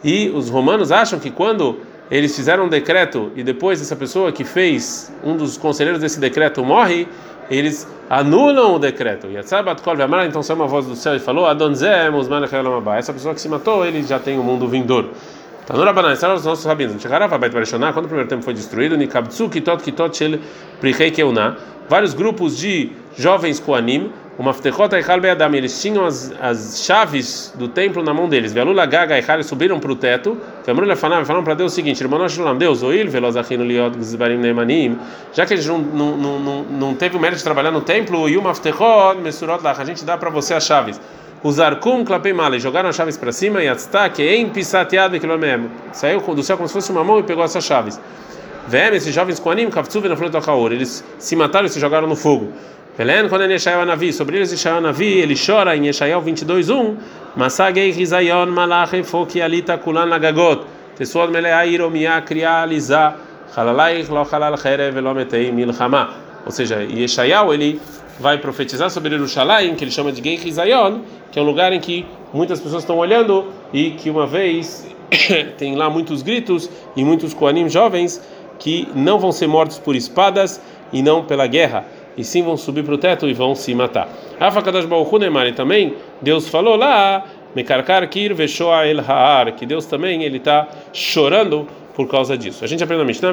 E 0.05 0.31
os 0.35 0.49
romanos 0.49 0.91
acham 0.91 1.19
que 1.19 1.31
quando 1.31 1.81
eles 2.11 2.35
fizeram 2.35 2.65
um 2.65 2.69
decreto 2.69 3.33
e 3.37 3.43
depois 3.43 3.81
essa 3.81 3.97
pessoa 3.97 4.33
que 4.33 4.45
fez 4.45 5.13
um 5.25 5.37
dos 5.37 5.57
conselheiros 5.57 6.01
desse 6.01 6.21
decreto 6.21 6.65
morre, 6.65 7.07
eles 7.51 7.87
anulam 8.09 8.75
o 8.75 8.79
decreto. 8.79 9.27
Então 10.29 10.43
saiu 10.43 10.57
uma 10.57 10.67
voz 10.67 10.87
do 10.87 10.97
céu 10.97 11.17
e 11.17 11.19
falou: 11.19 11.47
Essa 12.97 13.13
pessoa 13.13 13.35
que 13.35 13.41
se 13.41 13.49
matou, 13.49 13.85
ele 13.85 14.03
já 14.03 14.19
tem 14.19 14.39
o 14.39 14.43
mundo 14.43 14.69
vindouro. 14.69 15.11
Tá 15.67 15.75
no 15.75 15.85
Rabanan, 15.85 16.13
esses 16.13 16.25
os 16.25 16.45
nossos 16.45 16.65
rabinos. 16.65 17.01
Chegaram 17.01 17.27
a 17.27 17.39
Beit 17.39 17.55
Barishoná, 17.55 17.93
quando 17.93 18.07
o 18.07 18.09
primeiro 18.09 18.29
tempo 18.29 18.43
foi 18.43 18.53
destruído, 18.53 18.97
Nikabtsu, 18.97 19.49
Kitot, 19.49 19.83
Kitot, 19.83 20.17
Shel, 20.17 20.41
Prichei, 20.81 21.13
Keuná, 21.13 21.57
vários 21.89 22.15
grupos 22.15 22.59
de 22.59 22.91
jovens 23.17 23.61
Koanim, 23.61 24.11
o 24.39 24.43
Maftechot 24.43 24.95
Eichal 24.95 25.21
Beadam, 25.21 25.55
eles 25.55 25.81
tinham 25.81 26.07
as, 26.07 26.33
as 26.41 26.83
chaves 26.85 27.53
do 27.55 27.69
templo 27.69 28.03
na 28.03 28.15
mão 28.15 28.29
deles. 28.29 28.51
Velula 28.53 28.87
Gaga 28.87 29.17
Eichal 29.17 29.43
subiram 29.43 29.79
para 29.79 29.93
o 29.93 29.97
teto. 29.97 30.39
Femru 30.65 30.87
Lefanav 30.87 31.27
falaram 31.27 31.45
para 31.45 31.55
Deus 31.55 31.73
o 31.73 31.75
seguinte: 31.75 32.01
Irmãos 32.01 32.35
Deus, 32.59 32.83
Oil, 32.83 33.11
Velozachino 33.11 33.63
Liot 33.63 33.99
Gzbarim 33.99 34.39
Neimanim, 34.39 34.99
já 35.35 35.45
que 35.45 35.55
gente 35.57 35.69
não, 35.69 36.17
não, 36.17 36.41
não, 36.41 36.63
não 36.65 36.95
teve 36.95 37.17
o 37.17 37.21
mérito 37.21 37.39
de 37.39 37.45
trabalhar 37.45 37.71
no 37.71 37.83
templo, 37.83 38.27
e 38.27 38.39
o 38.39 38.43
Maftechot 38.43 39.21
Mesurot 39.21 39.63
Lach, 39.63 39.81
a 39.81 39.85
gente 39.85 40.03
dá 40.05 40.17
para 40.17 40.31
você 40.31 40.55
as 40.55 40.65
chaves. 40.65 40.99
Os 41.43 41.59
Arkum 41.59 42.05
Klapei 42.05 42.33
Male 42.33 42.59
jogaram 42.59 42.89
as 42.89 42.97
chaves 42.97 43.17
para 43.17 43.33
cima 43.33 43.63
e 43.63 43.69
Atztak 43.69 44.23
em 44.23 44.49
Pisateado 44.49 45.19
Kilomem 45.19 45.69
saiu 45.93 46.21
do 46.21 46.43
céu 46.43 46.57
como 46.57 46.69
se 46.69 46.73
fosse 46.73 46.93
uma 46.93 47.03
mão 47.03 47.19
e 47.19 47.23
pegou 47.25 47.45
essas 47.45 47.65
chaves. 47.65 48.01
Vem, 48.69 48.95
esses 48.95 49.13
jovens 49.13 49.41
Koanim, 49.41 49.69
Kavtsuv 49.69 50.09
na 50.09 50.17
frente 50.17 50.31
do 50.31 50.73
eles 50.73 51.05
se 51.19 51.35
mataram 51.35 51.67
e 51.67 51.69
se 51.69 51.81
jogaram 51.81 52.07
no 52.07 52.15
fogo. 52.15 52.53
Velen, 52.95 53.27
quando 53.27 53.45
é 53.45 53.53
Yeshayahu 53.55 53.87
Navi, 53.87 54.13
sobre 54.13 54.37
eles 54.37 54.53
Yeshayahu 54.53 54.83
Navi, 54.83 55.21
ele 55.21 55.35
chora 55.35 55.75
em 55.75 55.87
Yeshayahu 55.87 56.23
22:1, 56.27 56.97
Masagei 57.35 57.91
Rizayon 57.91 58.49
Malach 58.49 59.03
Foki 59.03 59.41
Alita 59.41 59.79
Kulan 59.79 60.11
Lagagot, 60.11 60.67
Tesuad 60.95 61.31
Melea 61.31 61.65
Iromia 61.65 62.21
Kriya 62.21 62.67
Liza, 62.67 63.15
Halalaich 63.57 64.11
Lo 64.11 64.27
Halal 64.31 64.59
Cherev 64.59 64.95
Lo 65.01 65.15
Metei 65.15 65.51
Milchama. 65.51 66.11
Ou 66.45 66.53
seja, 66.53 66.83
Yeshayahu 66.83 67.55
ele 67.55 67.81
vai 68.21 68.37
profetizar 68.37 68.91
sobre 68.91 69.13
Jerusalém, 69.13 69.75
que 69.75 69.85
ele 69.85 69.91
chama 69.91 70.13
de 70.13 70.23
Gei 70.23 70.37
Rizayon, 70.37 71.01
que 71.31 71.39
é 71.39 71.43
um 71.43 71.47
lugar 71.47 71.73
em 71.73 71.81
que 71.81 72.05
muitas 72.31 72.61
pessoas 72.61 72.83
estão 72.83 72.99
olhando 72.99 73.47
e 73.73 73.93
que 73.93 74.11
uma 74.11 74.27
vez 74.27 74.87
tem 75.57 75.77
lá 75.77 75.89
muitos 75.89 76.21
gritos 76.21 76.69
e 76.95 77.03
muitos 77.03 77.33
Koanim 77.33 77.71
jovens 77.71 78.21
que 78.59 78.87
não 78.95 79.19
vão 79.19 79.33
ser 79.33 79.47
mortos 79.47 79.79
por 79.79 79.97
espadas 79.97 80.61
e 80.93 81.01
não 81.01 81.25
pela 81.25 81.47
guerra 81.47 81.87
e 82.17 82.25
sim 82.25 82.43
vão 82.43 82.57
subir 82.57 82.85
para 82.85 82.95
o 82.95 82.99
teto 82.99 83.29
e 83.29 83.33
vão 83.33 83.55
se 83.55 83.75
matar. 83.75 84.09
Afakadosh 84.39 84.87
Baruchu 84.87 85.19
Neymar 85.19 85.53
também, 85.55 85.95
Deus 86.21 86.49
falou 86.49 86.77
lá, 86.77 87.25
Mekarkar 87.55 88.09
kir 88.09 88.35
veshoa 88.35 88.87
el 88.87 89.01
haar, 89.01 89.53
que 89.53 89.67
Deus 89.67 89.85
também 89.85 90.23
ele 90.25 90.39
está 90.39 90.67
chorando 90.93 91.67
por 91.95 92.09
causa 92.09 92.37
disso. 92.37 92.65
A 92.65 92.67
gente 92.67 92.83
aprende 92.83 93.03
na 93.03 93.33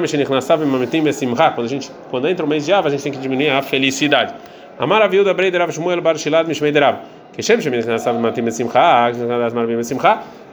quando 1.54 1.64
a 1.64 1.68
gente 1.68 1.90
quando 2.10 2.28
entra 2.28 2.44
o 2.44 2.48
mês 2.48 2.66
de 2.66 2.72
Av, 2.72 2.86
a 2.86 2.90
gente 2.90 3.02
tem 3.02 3.12
que 3.12 3.18
diminuir 3.18 3.48
a 3.50 3.62
felicidade. 3.62 4.34
A 4.78 4.86
maravilha 4.86 5.24
da 5.24 5.32
Breida 5.32 5.58
Rav 5.58 5.72
Shmuel 5.72 6.02
Bar 6.02 6.18
Shilad 6.18 6.46
Mishmei 6.46 6.70
Derav. 6.70 6.98
Que 7.32 7.42
Shem 7.42 7.60
Shem 7.60 7.72
Nechnassav 7.72 8.18
Matim 8.18 8.42
Besimcha, 8.42 9.12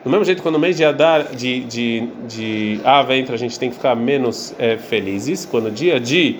do 0.03 0.11
mesmo 0.11 0.23
jeito, 0.23 0.41
quando 0.41 0.55
o 0.55 0.59
mês 0.59 0.77
de 0.77 0.85
Adar, 0.85 1.23
de, 1.35 1.61
de, 1.61 2.07
de 2.27 2.79
Av 2.85 3.11
entra, 3.11 3.35
a 3.35 3.37
gente 3.37 3.59
tem 3.59 3.69
que 3.69 3.75
ficar 3.75 3.95
menos 3.95 4.55
é, 4.57 4.77
felizes. 4.77 5.45
Quando 5.45 5.67
o 5.67 5.71
dia 5.71 5.99
de, 5.99 6.39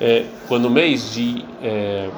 é, 0.00 0.24
quando 0.46 0.66
o 0.66 0.70
mês 0.70 1.12
de 1.12 1.44
é, 1.62 2.08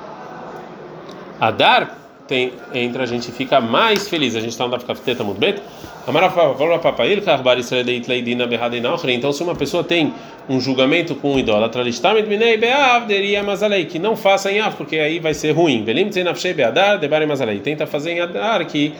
Adar 1.41 1.97
tem, 2.29 2.53
entra, 2.73 3.03
a 3.03 3.07
gente 3.07 3.33
fica 3.33 3.61
mais 3.61 4.09
feliz. 4.09 4.37
A 4.37 4.41
gente 4.41 4.51
está 4.51 4.65
andando 4.65 4.81
ficar 4.81 4.95
teta 4.97 5.25
muito 5.25 5.39
bem. 5.39 5.55
Então, 9.13 9.33
se 9.33 9.43
uma 9.43 9.55
pessoa 9.55 9.83
tem 9.83 10.15
um 10.49 10.61
julgamento 10.61 11.15
com 11.15 11.35
um 11.35 11.39
idólatra, 11.39 11.83
que 13.87 13.99
não 13.99 14.17
faça 14.17 14.51
em 14.51 14.61
Av, 14.61 14.75
porque 14.77 14.97
aí 14.97 15.19
vai 15.19 15.35
ser 15.35 15.53
ruim. 15.53 15.85
Tenta 17.61 17.87
fazer 17.87 18.13
em 18.13 18.21
Adar, 18.21 18.65
que 18.67 18.95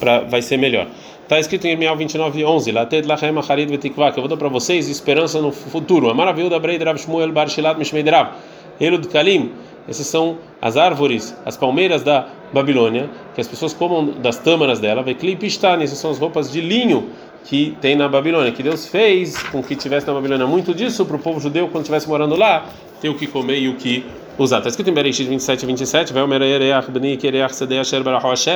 pra, 0.00 0.20
vai 0.20 0.42
ser 0.42 0.56
melhor. 0.56 0.86
Está 1.22 1.38
escrito 1.38 1.66
em 1.66 1.70
Irmial 1.70 1.96
29, 1.96 2.44
11: 2.44 2.72
Lated 2.72 3.06
lachem 3.06 3.36
acharid 3.38 3.70
vetikva, 3.70 4.12
que 4.12 4.18
eu 4.18 4.22
vou 4.22 4.28
dar 4.28 4.36
para 4.36 4.48
vocês 4.48 4.88
esperança 4.88 5.40
no 5.40 5.52
futuro. 5.52 6.10
A 6.10 6.14
maravilha 6.14 6.50
da 6.50 6.58
Brei 6.58 6.78
Rav 6.78 6.98
Shmuel 6.98 7.32
Bar 7.32 7.48
Shilat 7.48 7.78
Mishmei 7.78 8.02
Rav. 8.02 8.32
Elud 8.80 9.06
Kalim 9.08 9.50
esses 9.88 10.06
são 10.06 10.38
as 10.60 10.76
árvores, 10.76 11.34
as 11.44 11.56
palmeiras 11.56 12.02
da 12.02 12.28
Babilônia, 12.52 13.10
que 13.34 13.40
as 13.40 13.48
pessoas 13.48 13.72
comam 13.72 14.06
das 14.20 14.38
tâmaras 14.38 14.78
dela. 14.78 15.02
Veklipistan, 15.02 15.82
essas 15.82 15.98
são 15.98 16.10
as 16.10 16.18
roupas 16.18 16.50
de 16.50 16.60
linho 16.60 17.08
que 17.44 17.76
tem 17.80 17.96
na 17.96 18.08
Babilônia, 18.08 18.52
que 18.52 18.62
Deus 18.62 18.86
fez 18.86 19.42
com 19.44 19.60
que 19.60 19.74
tivesse 19.74 20.06
na 20.06 20.12
Babilônia 20.12 20.46
muito 20.46 20.72
disso 20.72 21.04
para 21.04 21.16
o 21.16 21.18
povo 21.18 21.40
judeu, 21.40 21.66
quando 21.66 21.82
estivesse 21.82 22.08
morando 22.08 22.36
lá, 22.36 22.66
ter 23.00 23.08
o 23.08 23.16
que 23.16 23.26
comer 23.26 23.58
e 23.58 23.68
o 23.68 23.74
que 23.74 24.06
usar. 24.38 24.58
Está 24.58 24.68
escrito 24.68 24.90
em 24.90 24.94
Bereshit 24.94 25.28
27 25.28 25.62
e 25.62 25.66
27, 25.66 26.12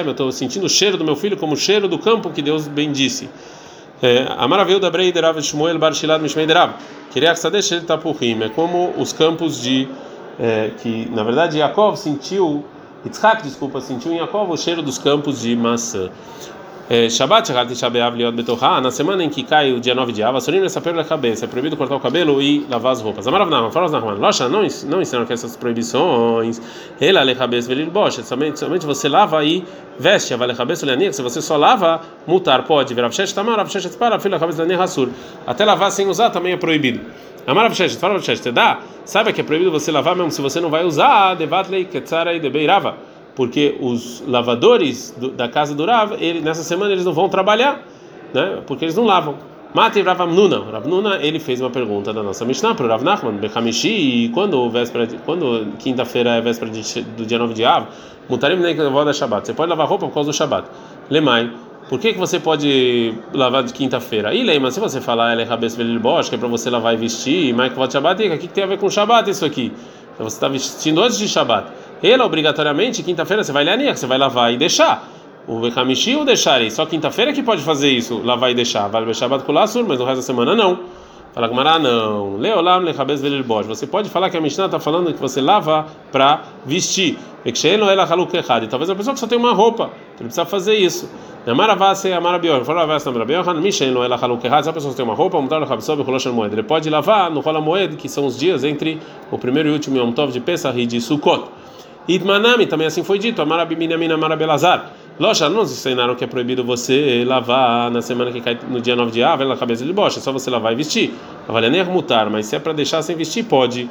eu 0.06 0.12
estou 0.12 0.32
sentindo 0.32 0.66
o 0.66 0.68
cheiro 0.68 0.96
do 0.96 1.04
meu 1.04 1.16
filho 1.16 1.36
como 1.36 1.54
o 1.54 1.56
cheiro 1.56 1.88
do 1.88 1.98
campo 1.98 2.30
que 2.30 2.42
Deus 2.42 2.66
bendisse. 2.66 3.28
É, 4.02 4.26
a 4.36 4.46
maravilha 4.46 4.78
da 4.78 4.90
Brei 4.90 5.10
Derav 5.10 5.40
Shmuel 5.40 5.78
Bar 5.78 5.94
Shilad 5.94 6.20
Mishmei 6.20 6.46
é 6.46 8.50
como 8.50 8.92
os 8.98 9.12
campos 9.12 9.62
de 9.62 9.88
é, 10.38 10.70
que 10.82 11.08
na 11.10 11.22
verdade 11.22 11.58
Yaakov 11.58 11.96
sentiu, 11.96 12.64
Yitzhak, 13.04 13.42
desculpa, 13.42 13.80
sentiu 13.80 14.12
em 14.12 14.16
Yaakov 14.16 14.50
o 14.50 14.56
cheiro 14.56 14.82
dos 14.82 14.98
campos 14.98 15.40
de 15.40 15.56
maçã. 15.56 16.10
É, 16.88 17.10
Shabbat, 17.10 17.52
na 18.80 18.90
semana 18.92 19.24
em 19.24 19.28
que 19.28 19.42
cai 19.42 19.72
o 19.72 19.80
dia 19.80 19.92
9 19.92 20.12
de 20.12 20.22
Av, 20.22 20.40
Sorim 20.40 20.64
essa 20.64 20.78
a 20.78 21.04
cabeça, 21.04 21.44
é 21.44 21.48
proibido 21.48 21.76
cortar 21.76 21.96
o 21.96 22.00
cabelo 22.00 22.40
e 22.40 22.64
lavar 22.70 22.92
as 22.92 23.00
roupas. 23.02 23.26
Amarav 23.26 23.50
Nahman, 23.50 23.72
fala 23.72 23.88
Nahman, 23.88 24.14
Locha, 24.14 24.48
não, 24.48 24.64
não 24.84 25.02
ensinam 25.02 25.26
que 25.26 25.32
essas 25.32 25.56
proibições, 25.56 26.62
ela 27.00 27.34
cabeça 27.34 27.66
velir 27.66 27.90
bocha, 27.90 28.22
somente, 28.22 28.60
somente 28.60 28.86
você 28.86 29.08
lava 29.08 29.44
e 29.44 29.64
veste, 29.98 30.32
a 30.32 30.36
vale 30.36 30.54
cabeça 30.54 30.86
leania, 30.86 31.12
se 31.12 31.20
você 31.22 31.42
só 31.42 31.56
lava, 31.56 32.02
mutar, 32.24 32.62
pode, 32.62 32.94
virar 32.94 33.08
Avshesh 33.08 33.32
tamar, 33.32 33.58
Avshesh 33.58 33.96
para, 33.96 34.20
filha 34.20 34.38
cabeça 34.38 34.58
leania 34.58 34.78
rasur. 34.78 35.08
Até 35.44 35.64
lavar 35.64 35.90
sem 35.90 36.06
usar 36.06 36.30
também 36.30 36.52
é 36.52 36.56
proibido. 36.56 37.00
Amar 37.48 37.66
Avshesh, 37.66 37.96
fala 37.96 38.14
Avshesh, 38.14 38.38
te 38.38 38.52
dá, 38.52 38.78
saiba 39.04 39.32
que 39.32 39.40
é 39.40 39.44
proibido 39.44 39.72
você 39.72 39.90
lavar 39.90 40.14
mesmo 40.14 40.30
se 40.30 40.40
você 40.40 40.60
não 40.60 40.70
vai 40.70 40.84
usar, 40.84 41.34
devatlei 41.34 41.84
ketzara 41.84 42.32
e 42.32 42.38
debeirava 42.38 43.15
porque 43.36 43.76
os 43.80 44.24
lavadores 44.26 45.14
do, 45.16 45.30
da 45.30 45.46
casa 45.46 45.74
do 45.74 45.84
Rav, 45.84 46.16
ele, 46.18 46.40
nessa 46.40 46.62
semana 46.62 46.90
eles 46.90 47.04
não 47.04 47.12
vão 47.12 47.28
trabalhar, 47.28 47.82
né? 48.32 48.62
Porque 48.66 48.84
eles 48.86 48.96
não 48.96 49.04
lavam. 49.04 49.36
Mate 49.74 50.00
Rav 50.00 50.22
Amnuna. 50.22 50.58
Rav 50.72 50.86
Amnuna, 50.86 51.16
ele 51.20 51.38
fez 51.38 51.60
uma 51.60 51.68
pergunta 51.68 52.12
da 52.14 52.22
nossa 52.22 52.46
Mishnah 52.46 52.74
para 52.74 52.86
o 52.86 52.88
Rav 52.88 53.04
Nachman, 53.04 53.34
Bechamishi, 53.34 53.88
e 53.88 54.28
quando 54.30 54.70
véspera, 54.70 55.06
quando 55.26 55.66
quinta-feira 55.78 56.30
é 56.30 56.40
véspera 56.40 56.70
de, 56.70 57.02
do 57.02 57.26
dia 57.26 57.38
9 57.38 57.52
de 57.52 57.62
Av, 57.62 57.86
Mutarim 58.28 58.58
da 58.58 59.12
Shabbat. 59.12 59.46
Você 59.46 59.52
pode 59.52 59.68
lavar 59.68 59.86
roupa 59.86 60.06
por 60.06 60.14
causa 60.14 60.30
do 60.30 60.34
Shabbat. 60.34 60.66
Lemai. 61.10 61.52
Por 61.90 62.00
que, 62.00 62.14
que 62.14 62.18
você 62.18 62.40
pode 62.40 63.14
lavar 63.32 63.62
de 63.62 63.72
quinta-feira? 63.72 64.34
E 64.34 64.42
lembra, 64.42 64.72
se 64.72 64.80
você 64.80 65.00
falar 65.00 65.32
ela 65.32 65.42
é 65.42 65.44
rabes 65.44 65.76
que 65.76 66.34
é 66.34 66.38
para 66.38 66.48
você 66.48 66.68
lavar 66.68 66.94
e 66.94 66.96
vestir, 66.96 67.54
mas 67.54 67.72
que 67.72 67.92
Shabbat, 67.92 68.26
o 68.26 68.30
que, 68.30 68.38
que 68.38 68.48
tem 68.48 68.64
a 68.64 68.66
ver 68.66 68.78
com 68.78 68.90
Shabbat 68.90 69.30
isso 69.30 69.44
aqui? 69.44 69.72
Então 70.14 70.28
você 70.28 70.36
está 70.36 70.48
vestindo 70.48 71.00
antes 71.02 71.18
de 71.18 71.28
Shabbat. 71.28 71.68
Ela, 72.02 72.24
obrigatoriamente, 72.24 73.02
quinta-feira 73.02 73.42
você 73.42 73.52
vai 73.52 73.64
ler 73.64 73.94
você 73.94 74.06
vai 74.06 74.18
lavar 74.18 74.52
e 74.52 74.56
deixar. 74.56 75.08
O 75.46 75.60
Vekamishi 75.60 76.16
ou 76.16 76.24
deixar 76.24 76.68
Só 76.70 76.84
quinta-feira 76.84 77.32
que 77.32 77.42
pode 77.42 77.62
fazer 77.62 77.90
isso, 77.90 78.20
lavar 78.24 78.50
e 78.50 78.54
deixar. 78.54 78.88
Vale 78.88 79.12
Shabbat 79.14 79.44
Kulassur, 79.44 79.84
mas 79.86 79.98
no 79.98 80.04
resto 80.04 80.16
da 80.16 80.22
semana 80.22 80.54
não. 80.54 80.80
Fala 81.36 81.48
Gamara, 81.48 81.78
não. 81.78 82.38
Leolam 82.38 82.80
lechabes 82.80 83.20
velilboj. 83.20 83.66
Você 83.66 83.86
pode 83.86 84.08
falar 84.08 84.30
que 84.30 84.38
a 84.38 84.40
Mishnah 84.40 84.64
está 84.64 84.80
falando 84.80 85.12
que 85.12 85.20
você 85.20 85.38
lava 85.38 85.86
para 86.10 86.42
vestir. 86.64 87.18
E 87.44 87.52
talvez 87.52 88.90
a 88.90 88.94
pessoa 88.94 89.12
que 89.12 89.20
só 89.20 89.26
tem 89.26 89.36
uma 89.38 89.52
roupa, 89.52 89.90
ele 90.14 90.24
precisa 90.24 90.46
fazer 90.46 90.74
isso. 90.76 91.08
Amaravase, 91.46 92.10
amarabior. 92.10 92.64
Falavase, 92.64 93.06
amarabior. 93.08 93.44
Mishen 93.60 93.90
no 93.90 94.02
ela 94.02 94.16
haluk 94.16 94.40
Se 94.40 94.48
a 94.48 94.72
pessoa 94.72 94.90
só 94.90 94.96
tem 94.96 95.04
uma 95.04 95.14
roupa, 95.14 95.40
mudar 95.40 95.62
o 95.62 95.66
rabsob 95.66 96.02
e 96.02 96.28
moed. 96.30 96.54
Ele 96.54 96.62
pode 96.62 96.88
lavar 96.88 97.30
no 97.30 97.40
rola 97.40 97.60
moed, 97.60 97.96
que 97.96 98.08
são 98.08 98.24
os 98.24 98.38
dias 98.38 98.64
entre 98.64 98.98
o 99.30 99.38
primeiro 99.38 99.68
e 99.68 99.72
último 99.72 99.98
Yom 99.98 100.12
Tov 100.12 100.32
de 100.32 100.40
Pesach 100.40 100.76
e 100.76 100.86
de 100.86 101.00
Sukkot. 101.02 101.44
Idmanami, 102.08 102.66
também 102.66 102.86
assim 102.86 103.02
foi 103.02 103.18
dito, 103.18 103.42
Amarabiminamin 103.42 104.12
Amarabelazar. 104.12 104.92
Loja, 105.18 105.48
não 105.48 105.62
nos 105.62 105.72
ensinaram 105.72 106.14
que 106.14 106.22
é 106.22 106.26
proibido 106.26 106.62
você 106.62 107.24
lavar 107.26 107.90
na 107.90 108.02
semana 108.02 108.30
que 108.30 108.40
cai 108.40 108.58
no 108.68 108.80
dia 108.80 108.94
9 108.94 109.10
de 109.10 109.22
Ava, 109.22 109.44
na 109.44 109.56
cabeça 109.56 109.84
de 109.84 109.92
bocha, 109.92 110.18
é 110.18 110.22
só 110.22 110.30
você 110.30 110.50
lavar 110.50 110.72
e 110.72 110.76
vestir. 110.76 111.12
Avalianer 111.48 111.90
mutar, 111.90 112.28
mas 112.28 112.46
se 112.46 112.54
é 112.54 112.58
para 112.58 112.72
deixar 112.72 113.02
sem 113.02 113.16
vestir, 113.16 113.44
pode. 113.44 113.88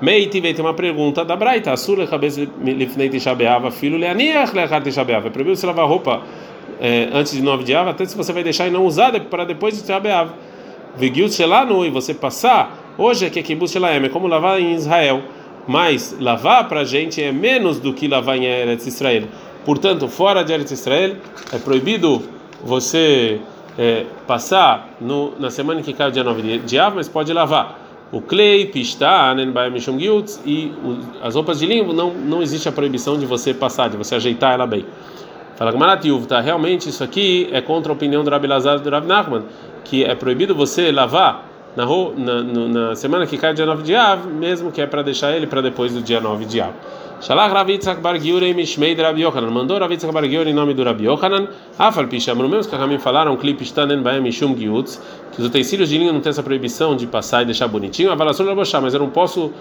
Meiti 0.00 0.40
veio 0.40 0.54
tem 0.54 0.64
uma 0.64 0.72
pergunta 0.72 1.24
da 1.24 1.36
Braita, 1.36 1.76
Sura 1.76 2.06
cabeça 2.06 2.48
lifnei 2.62 3.10
tishabeava, 3.10 3.70
filho 3.70 3.98
leaniach 3.98 4.54
leachar 4.54 4.82
tishabeava. 4.82 5.26
É 5.26 5.30
proibido 5.30 5.56
você 5.56 5.66
lavar 5.66 5.86
roupa 5.86 6.22
é, 6.80 7.10
antes 7.12 7.32
de 7.32 7.42
9 7.42 7.64
de 7.64 7.74
Ava, 7.74 7.90
até 7.90 8.06
se 8.06 8.16
você 8.16 8.32
vai 8.32 8.42
deixar 8.42 8.68
e 8.68 8.70
não 8.70 8.86
usar 8.86 9.18
para 9.24 9.44
depois 9.44 9.74
de 9.74 9.82
tishabeava. 9.82 10.32
Vigiut 10.96 11.34
shelanu, 11.34 11.84
e 11.84 11.90
você 11.90 12.14
passar, 12.14 12.94
hoje 12.96 13.26
é 13.26 13.30
que 13.30 13.40
é 13.40 13.66
shelaem, 13.66 14.04
é 14.04 14.08
como 14.08 14.26
lavar 14.26 14.60
em 14.60 14.72
Israel 14.72 15.20
mas 15.70 16.16
lavar 16.18 16.66
para 16.66 16.80
a 16.80 16.84
gente 16.84 17.22
é 17.22 17.30
menos 17.30 17.78
do 17.78 17.94
que 17.94 18.08
lavar 18.08 18.36
em 18.36 18.44
Eretz 18.44 18.88
Israel. 18.88 19.28
Portanto, 19.64 20.08
fora 20.08 20.42
de 20.42 20.52
Eretz 20.52 20.72
Israel, 20.72 21.14
é 21.52 21.58
proibido 21.58 22.22
você 22.60 23.40
é, 23.78 24.04
passar 24.26 24.96
no, 25.00 25.32
na 25.38 25.48
semana 25.48 25.80
que 25.80 25.92
cai 25.92 26.08
o 26.08 26.10
dia 26.10 26.24
9 26.24 26.58
de 26.58 26.76
Av, 26.76 26.96
mas 26.96 27.08
pode 27.08 27.32
lavar. 27.32 27.78
O 28.10 28.20
clay, 28.20 28.66
pista, 28.66 29.06
e 30.44 30.72
as 31.22 31.36
roupas 31.36 31.60
de 31.60 31.66
linho, 31.66 31.92
não, 31.92 32.12
não 32.14 32.42
existe 32.42 32.68
a 32.68 32.72
proibição 32.72 33.16
de 33.16 33.24
você 33.24 33.54
passar, 33.54 33.88
de 33.90 33.96
você 33.96 34.16
ajeitar 34.16 34.52
ela 34.54 34.66
bem. 34.66 34.84
Fala 35.54 35.70
Gamaratiuv, 35.70 36.26
tá? 36.26 36.40
Realmente 36.40 36.88
isso 36.88 37.04
aqui 37.04 37.48
é 37.52 37.60
contra 37.60 37.92
a 37.92 37.94
opinião 37.94 38.24
do 38.24 38.30
Rabi 38.30 38.48
Lazar 38.48 38.78
e 38.78 38.80
do 38.80 38.90
Rabi 38.90 39.06
Nachman, 39.06 39.44
que 39.84 40.02
é 40.04 40.16
proibido 40.16 40.52
você 40.52 40.90
lavar 40.90 41.48
na, 41.76 41.86
na, 42.16 42.68
na, 42.68 42.96
semana 42.96 43.26
que 43.26 43.38
cai 43.38 43.54
dia 43.54 43.66
9 43.66 43.82
de 43.82 43.94
Av, 43.94 44.26
mesmo 44.26 44.72
que 44.72 44.80
é 44.80 44.86
para 44.86 45.02
deixar 45.02 45.32
ele 45.32 45.46
para 45.46 45.60
depois 45.60 45.92
do 45.92 46.02
dia 46.02 46.20
9 46.20 46.44
de 46.44 46.60
Av. 46.60 46.72
Shalach 47.20 47.52
Ravitzak 47.52 48.00
Bar 48.00 48.18
Giurei 48.18 48.54
Mishmei 48.54 48.94
de 48.94 49.02
Rabi 49.02 49.20
Yochanan. 49.20 49.50
Mandou 49.50 49.78
Ravitzak 49.78 50.10
Bar 50.10 50.24
Giurei 50.24 50.52
em 50.52 50.54
nome 50.54 50.72
do 50.72 50.82
Rabi 50.82 51.04
Yochanan. 51.04 51.48
Afal 51.78 52.08
Pishamru, 52.08 52.48
mesmo 52.48 52.70
que 52.70 52.74
a 52.74 52.78
Ramim 52.78 52.98
falaram, 52.98 53.36
clipe 53.36 53.62
Stanen 53.62 54.02
Baem 54.02 54.22
Mishum 54.22 54.56
Giutz, 54.56 55.00
que 55.30 55.40
os 55.40 55.46
utensílios 55.46 55.90
de 55.90 55.98
linha 55.98 56.12
não 56.12 56.20
tem 56.20 56.30
essa 56.30 56.42
proibição 56.42 56.96
de 56.96 57.06
passar 57.06 57.42
e 57.42 57.44
deixar 57.44 57.68
bonitinho. 57.68 58.10
Avalação 58.10 58.44
de 58.44 58.50
Raboshá, 58.50 58.80
mas 58.80 58.94
eu 58.94 59.00
não 59.00 59.10
posso 59.10 59.52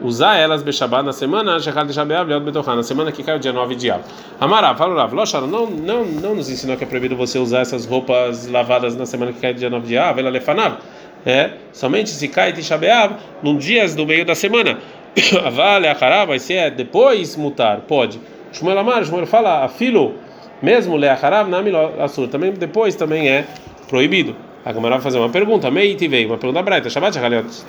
usar 0.00 0.36
elas 0.36 0.62
Bechabá 0.62 1.02
na 1.02 1.12
semana, 1.12 1.58
na 1.58 2.82
semana 2.82 3.10
que 3.10 3.22
cai 3.22 3.36
o 3.36 3.40
dia 3.40 3.52
9 3.52 3.74
de 3.74 3.90
Av. 3.90 4.00
Amará, 4.40 4.74
fala 4.76 4.94
Rav, 4.94 5.12
não, 5.48 5.66
não, 5.66 6.04
não 6.04 6.34
nos 6.36 6.48
ensinou 6.48 6.76
que 6.76 6.84
é 6.84 6.86
proibido 6.86 7.16
você 7.16 7.38
usar 7.38 7.60
essas 7.60 7.84
roupas 7.84 8.46
lavadas 8.46 8.96
na 8.96 9.04
semana 9.04 9.32
que 9.32 9.40
cai 9.40 9.50
o 9.50 9.54
dia 9.54 9.68
9 9.68 9.86
de 9.86 9.98
Av, 9.98 10.18
ela 10.18 10.30
lefanav 10.30 10.76
é 11.26 11.50
somente 11.72 12.10
se 12.10 12.28
cai 12.28 12.52
Tisha 12.52 12.76
B'Av 12.76 13.16
num 13.42 13.56
dias 13.56 13.94
do 13.94 14.06
meio 14.06 14.24
da 14.24 14.34
semana. 14.34 14.78
Vale 15.52 15.88
a 15.88 16.24
vai 16.24 16.38
ser 16.38 16.70
depois 16.72 17.36
mutar, 17.36 17.80
pode. 17.88 18.20
Shmuel 18.52 18.78
Amar, 18.78 19.04
Shmuel 19.04 19.26
fala, 19.26 19.64
a 19.64 19.68
filo, 19.68 20.14
mesmo 20.62 20.96
Leacharav, 20.96 21.48
Namilo 21.48 22.00
Asur, 22.00 22.28
também 22.28 22.52
depois 22.52 22.94
também 22.94 23.28
é 23.28 23.44
proibido. 23.88 24.34
A 24.64 24.72
Gamara 24.72 24.96
vai 24.96 25.02
fazer 25.02 25.18
uma 25.18 25.28
pergunta, 25.28 25.70
Meiti 25.70 26.08
veio, 26.08 26.28
uma 26.28 26.36
pergunta 26.36 26.62
breta, 26.62 26.90
Shabbat, 26.90 27.18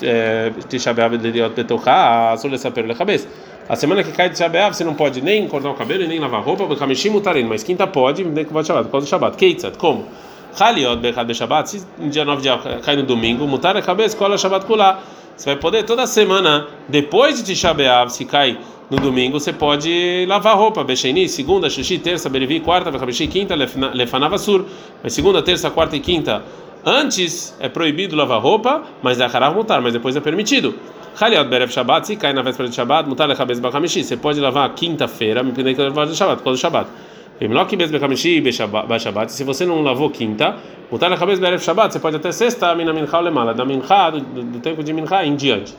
é, 0.01 0.51
Tisha 0.67 0.93
B'Av, 0.93 1.17
Dediot 1.17 1.55
Betocha, 1.55 2.31
Asur 2.31 2.51
Lesaper 2.51 2.85
Lechabes. 2.85 3.27
A 3.69 3.75
semana 3.75 4.03
que 4.03 4.11
cai 4.11 4.29
de 4.29 4.37
Shabbat, 4.37 4.75
você 4.75 4.83
não 4.83 4.95
pode 4.95 5.21
nem 5.21 5.47
cortar 5.47 5.69
o 5.69 5.75
cabelo 5.75 6.03
e 6.03 6.07
nem 6.07 6.19
lavar 6.19 6.41
roupa, 6.41 6.75
Kamishim 6.75 7.11
Mutarin, 7.11 7.43
mas 7.43 7.63
quinta 7.63 7.85
pode, 7.85 8.23
nem 8.23 8.43
que 8.43 8.51
pode 8.51 8.67
Shabbat, 8.67 8.85
por 8.85 8.91
causa 8.93 9.05
do 9.05 9.09
Shabbat. 9.09 9.37
Keitzat, 9.37 9.77
como? 9.77 10.07
Haliot 10.57 11.01
Bechad 11.01 11.33
Shabbat, 11.33 11.69
se 11.69 11.85
dia 11.99 12.23
9 12.23 12.41
de 12.41 12.81
cai 12.81 12.95
no 12.95 13.03
domingo, 13.03 13.47
mutar 13.47 13.75
a 13.75 13.81
cabeça, 13.81 14.15
cola 14.15 14.37
Shabbat 14.37 14.65
Kulá. 14.65 14.99
Você 15.35 15.51
vai 15.51 15.55
poder 15.55 15.83
toda 15.83 16.05
semana, 16.05 16.67
depois 16.87 17.37
de 17.37 17.43
Tisha 17.43 17.73
se 18.09 18.25
cai 18.25 18.57
no 18.89 18.97
domingo 18.97 19.39
você 19.39 19.53
pode 19.53 20.25
lavar 20.27 20.57
roupa. 20.57 20.83
Becheini, 20.83 21.29
segunda, 21.29 21.69
xixi, 21.69 21.99
terça, 21.99 22.27
berivi, 22.27 22.59
quarta, 22.59 22.89
bechabeshi, 22.89 23.27
quinta, 23.27 23.55
lefanavasur. 23.55 24.65
Mas 25.03 25.13
segunda, 25.13 25.43
terça, 25.43 25.69
quarta 25.69 25.95
e 25.95 25.99
quinta, 25.99 26.43
antes 26.83 27.55
é 27.59 27.69
proibido 27.69 28.15
lavar 28.15 28.41
roupa, 28.41 28.83
mas 29.03 29.19
é 29.19 29.25
harav 29.25 29.55
mutar, 29.55 29.81
mas 29.81 29.93
depois 29.93 30.15
é 30.15 30.19
permitido. 30.19 30.73
Haliot 31.21 31.49
berev 31.49 31.71
Shabbat, 31.71 32.07
se 32.07 32.15
cai 32.15 32.33
na 32.33 32.41
véspera 32.41 32.67
de 32.67 32.75
Shabbat, 32.75 33.07
mutar 33.07 33.27
lechabez 33.27 33.59
bachamishi. 33.59 34.03
Você 34.03 34.17
pode 34.17 34.39
lavar 34.39 34.73
quinta-feira, 34.73 35.43
me 35.43 35.51
pedi 35.51 35.75
que 35.75 35.81
lavar 35.81 36.07
de 36.07 36.15
Shabbat, 36.15 36.41
quando 36.41 36.57
Shabbat. 36.57 36.89
Se 39.31 39.43
você 39.45 39.65
não 39.65 39.81
lavou 39.81 40.09
quinta, 40.09 40.57
berev 41.39 41.61
Shabbat, 41.61 41.93
você 41.93 41.99
pode 41.99 42.17
até 42.17 42.33
sexta, 42.33 42.75
mincha 42.75 43.53
da 43.55 43.63
mincha, 43.65 44.11
do 44.11 44.59
tempo 44.59 44.83
de 44.83 44.91
mincha 44.91 45.25
em 45.25 45.37
diante. 45.37 45.73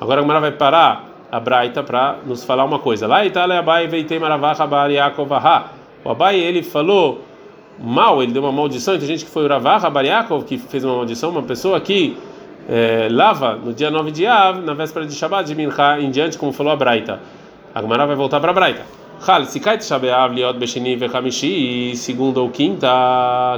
Agora 0.00 0.20
a 0.20 0.22
Gemara 0.22 0.40
vai 0.40 0.52
parar 0.52 1.08
a 1.30 1.40
Braita 1.40 1.82
para 1.82 2.18
nos 2.24 2.44
falar 2.44 2.64
uma 2.64 2.78
coisa. 2.78 3.08
Lá 3.08 3.18
Abai 3.58 3.88
O 6.04 6.10
Abai 6.10 6.38
ele 6.38 6.62
falou 6.62 7.22
mal, 7.80 8.22
ele 8.22 8.32
deu 8.32 8.42
uma 8.42 8.52
maldição. 8.52 8.96
Tem 8.96 9.06
gente 9.08 9.24
que 9.24 9.30
foi 9.30 9.44
o 9.44 9.48
Ravacha 9.48 9.90
que 10.46 10.56
fez 10.56 10.84
uma 10.84 10.96
maldição, 10.96 11.30
uma 11.30 11.42
pessoa 11.42 11.80
que 11.80 12.16
é, 12.68 13.08
lava 13.10 13.56
no 13.56 13.72
dia 13.72 13.90
9 13.90 14.12
de 14.12 14.24
Av, 14.24 14.60
na 14.60 14.72
véspera 14.72 15.04
de 15.04 15.14
Shabbat, 15.14 15.48
de 15.48 15.54
Mincha 15.56 15.98
em 15.98 16.12
diante, 16.12 16.38
como 16.38 16.52
falou 16.52 16.72
a 16.72 16.76
Braita. 16.76 17.18
A 17.74 17.80
Gemara 17.80 18.06
vai 18.06 18.14
voltar 18.14 18.38
para 18.38 18.52
a 18.52 18.54
Braita. 18.54 19.01
Hal, 19.24 19.44
se 19.44 19.60
cai 19.60 19.80
Shabeav, 19.80 20.34
Liot, 20.34 20.58
Besheni, 20.58 20.96
Vechamishi, 20.96 21.94
segunda 21.94 22.40
ou 22.40 22.50
quinta, 22.50 22.88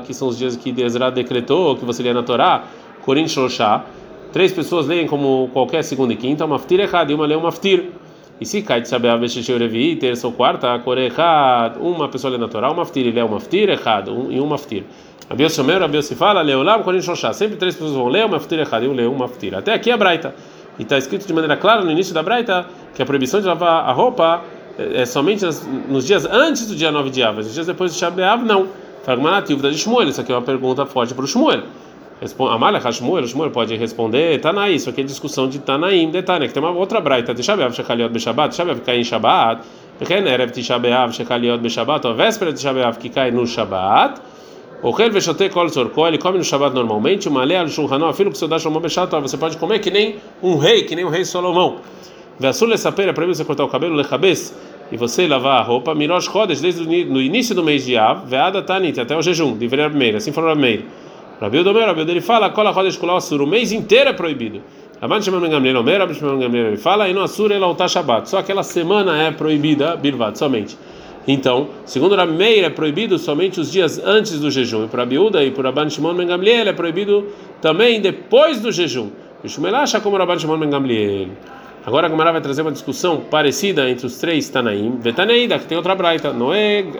que 0.04 0.12
são 0.12 0.28
os 0.28 0.36
dias 0.36 0.56
que 0.56 0.78
Ezra 0.78 1.10
decretou, 1.10 1.74
que 1.76 1.86
você 1.86 2.02
lê 2.02 2.12
na 2.12 2.22
Torá, 2.22 2.64
Corin 3.00 3.26
Shloshá, 3.26 3.82
três 4.30 4.52
pessoas 4.52 4.86
leem 4.86 5.06
como 5.06 5.48
qualquer 5.54 5.82
segunda 5.82 6.12
e 6.12 6.16
quinta, 6.16 6.44
uma 6.44 6.58
ftir 6.58 6.80
errado 6.80 7.12
e 7.12 7.14
uma 7.14 7.24
lê 7.24 7.34
uma 7.34 7.50
ftir. 7.50 7.92
E 8.38 8.44
se 8.44 8.60
de 8.60 8.86
saber 8.86 9.18
vestir 9.18 9.58
revi, 9.58 9.96
terça 9.96 10.26
ou 10.26 10.34
quarta, 10.34 10.82
errado, 10.98 11.80
uma 11.80 12.10
pessoa 12.10 12.32
lê 12.32 12.36
na 12.36 12.46
Torá, 12.46 12.70
uma 12.70 12.84
ftir 12.84 13.06
e 13.06 13.10
lê 13.10 13.22
uma 13.22 13.40
ftir 13.40 13.70
errado, 13.70 14.12
um, 14.12 14.30
e 14.30 14.40
uma 14.40 14.58
ftir. 14.58 14.84
A 15.30 15.34
Bios 15.34 15.54
Shomer, 15.54 15.82
a 15.82 15.88
Bios 15.88 16.04
se 16.04 16.14
fala, 16.14 16.42
Leolam, 16.42 16.82
Korin 16.82 17.00
Shoshá. 17.00 17.32
Sempre 17.32 17.56
três 17.56 17.74
pessoas 17.74 17.94
vão 17.94 18.08
ler 18.08 18.26
uma 18.26 18.38
ftir 18.38 18.58
errado 18.58 18.84
e 18.84 18.88
um 18.88 18.92
lê 18.92 19.06
uma 19.06 19.26
ftir. 19.28 19.54
Até 19.54 19.72
aqui 19.72 19.90
a 19.90 19.96
Braita. 19.96 20.34
E 20.78 20.82
está 20.82 20.98
escrito 20.98 21.26
de 21.26 21.32
maneira 21.32 21.56
clara 21.56 21.82
no 21.82 21.90
início 21.90 22.12
da 22.12 22.22
Braita 22.22 22.66
que 22.94 23.00
a 23.00 23.06
proibição 23.06 23.40
de 23.40 23.46
lavar 23.46 23.88
a 23.88 23.92
roupa 23.92 24.42
é, 24.78 25.02
é 25.02 25.06
somente 25.06 25.44
nos, 25.44 25.66
nos 25.88 26.06
dias 26.06 26.24
antes 26.24 26.66
do 26.66 26.74
dia 26.74 26.90
9 26.90 27.10
de 27.10 27.22
Av, 27.22 27.38
os 27.38 27.52
dias 27.52 27.66
depois 27.66 27.92
do 27.92 27.98
Shabeav, 27.98 28.44
não. 28.44 28.68
Fragmentativa 29.04 29.62
da 29.62 29.72
Shmuel, 29.72 30.08
isso 30.08 30.20
aqui 30.20 30.32
é 30.32 30.34
uma 30.34 30.42
pergunta 30.42 30.86
forte 30.86 31.12
para 31.12 31.24
o 31.24 31.26
Shmuel. 31.26 31.64
Amalha 32.50 32.78
Hashmuel, 32.78 33.26
Shmuel 33.26 33.50
pode 33.50 33.76
responder, 33.76 34.40
Tanaí, 34.40 34.76
isso 34.76 34.88
aqui 34.88 35.02
é 35.02 35.04
discussão 35.04 35.46
de 35.46 35.58
Tanaim, 35.58 36.10
detalhe, 36.10 36.48
que 36.48 36.54
tem 36.54 36.62
uma 36.62 36.72
outra 36.72 37.00
braita, 37.00 37.34
Tishabeav, 37.34 37.74
Shechaliot, 37.74 38.10
Beshabat, 38.10 38.50
Tishabeav 38.50 38.80
cai 38.80 39.00
em 39.00 39.04
Shabat, 39.04 39.62
Pequeno 39.98 40.28
Erev, 40.28 40.50
Tishabeav, 40.50 41.12
Shechaliot, 41.12 41.60
Beshabat, 41.60 42.06
a 42.06 42.12
véspera 42.12 42.50
de 42.50 42.58
Tishabeav 42.58 42.98
que 42.98 43.10
cai 43.10 43.30
no 43.30 43.46
Shabat, 43.46 44.22
o 44.82 44.90
Rel 44.90 45.10
Veshote 45.10 45.50
Kol 45.50 45.66
Tzorko, 45.66 46.06
ele 46.06 46.18
come 46.18 46.38
no 46.38 46.44
Shabat 46.44 46.74
normalmente, 46.74 47.28
uma 47.28 47.44
lei 47.44 47.58
al 47.58 47.68
Shulchanó, 47.68 48.12
filho 48.12 48.30
que 48.30 48.36
o 48.36 48.38
seu 48.38 48.48
dá 48.48 48.58
Shlomo 48.58 48.80
Beshato, 48.80 49.20
você 49.20 49.36
pode 49.36 49.58
comer 49.58 49.80
que 49.80 49.90
nem 49.90 50.16
um 50.42 50.56
rei, 50.56 50.84
que 50.84 50.94
nem 50.94 51.04
o 51.04 51.10
rei 51.10 51.24
Salomão. 51.24 51.76
Vesul 52.38 52.68
Lesaper, 52.68 53.08
é 53.08 53.12
proibido 53.12 53.36
você 53.36 53.44
cortar 53.44 53.64
o 53.64 53.68
cabelo, 53.68 53.94
Lechabes, 53.94 54.54
e 54.90 54.96
você 54.96 55.26
lavar 55.26 55.60
a 55.60 55.62
roupa, 55.62 55.94
Mirosh 55.94 56.26
Chodesh, 56.26 56.60
desde 56.60 56.82
o 56.82 57.20
início 57.20 57.54
do 57.54 57.62
mês 57.62 57.84
de 57.84 57.96
Av, 57.96 58.26
Veada 58.26 58.62
Tanit, 58.62 59.00
até 59.00 59.16
o 59.16 59.22
jejum, 59.22 59.56
de 59.56 59.68
Meir, 59.68 60.16
assim 60.16 60.32
falou 60.32 60.54
Meir. 60.54 60.84
Rabi 61.40 61.58
Odomer, 61.58 61.86
Rabi 61.86 62.02
ele 62.02 62.20
fala, 62.20 62.50
cola 62.50 62.70
roda 62.70 62.88
escolar 62.88 63.16
assur, 63.16 63.40
o 63.40 63.46
mês 63.46 63.72
inteiro 63.72 64.10
é 64.10 64.12
proibido. 64.12 64.62
Rabban 65.00 65.20
Shimon 65.20 65.48
Gamliel 65.48 65.80
Omer, 65.80 65.98
Rabbi 65.98 66.14
Shimon 66.14 66.38
Ben 66.38 66.40
Gamliel 66.40 66.66
ele 66.68 66.76
fala, 66.76 67.08
e 67.08 67.12
no 67.12 67.22
assur 67.22 67.50
ela 67.50 67.66
o 67.66 67.88
Shabbat, 67.88 68.28
só 68.28 68.38
aquela 68.38 68.62
semana 68.62 69.20
é 69.20 69.30
proibida, 69.30 69.96
bilvat, 69.96 70.38
somente. 70.38 70.78
Então, 71.26 71.68
segundo 71.84 72.14
Rabi 72.14 72.32
Meir, 72.32 72.64
é 72.64 72.70
proibido 72.70 73.18
somente 73.18 73.58
os 73.58 73.72
dias 73.72 73.98
antes 74.04 74.38
do 74.38 74.50
jejum. 74.50 74.84
E 74.84 74.88
para 74.88 75.06
Biúda 75.06 75.42
e 75.42 75.50
para 75.50 75.70
Rabban 75.70 75.88
Shimon 75.88 76.14
Gamliel 76.26 76.68
é 76.68 76.72
proibido 76.72 77.26
também 77.60 78.00
depois 78.00 78.60
do 78.60 78.70
jejum. 78.70 79.10
E 79.42 79.48
Shumel 79.48 79.74
acha 79.74 80.00
como 80.00 80.16
Rabban 80.16 80.38
Shimon 80.38 80.70
Gamliel. 80.70 81.28
Agora 81.86 82.06
a 82.06 82.10
Gemara 82.10 82.32
vai 82.32 82.40
trazer 82.40 82.62
uma 82.62 82.72
discussão 82.72 83.20
parecida 83.20 83.90
entre 83.90 84.06
os 84.06 84.16
três 84.16 84.48
Tanaim. 84.48 84.96
Vetaneida, 85.00 85.58
que 85.58 85.66
tem 85.66 85.76
outra 85.76 85.94
braita. 85.94 86.32
Noeg, 86.32 86.98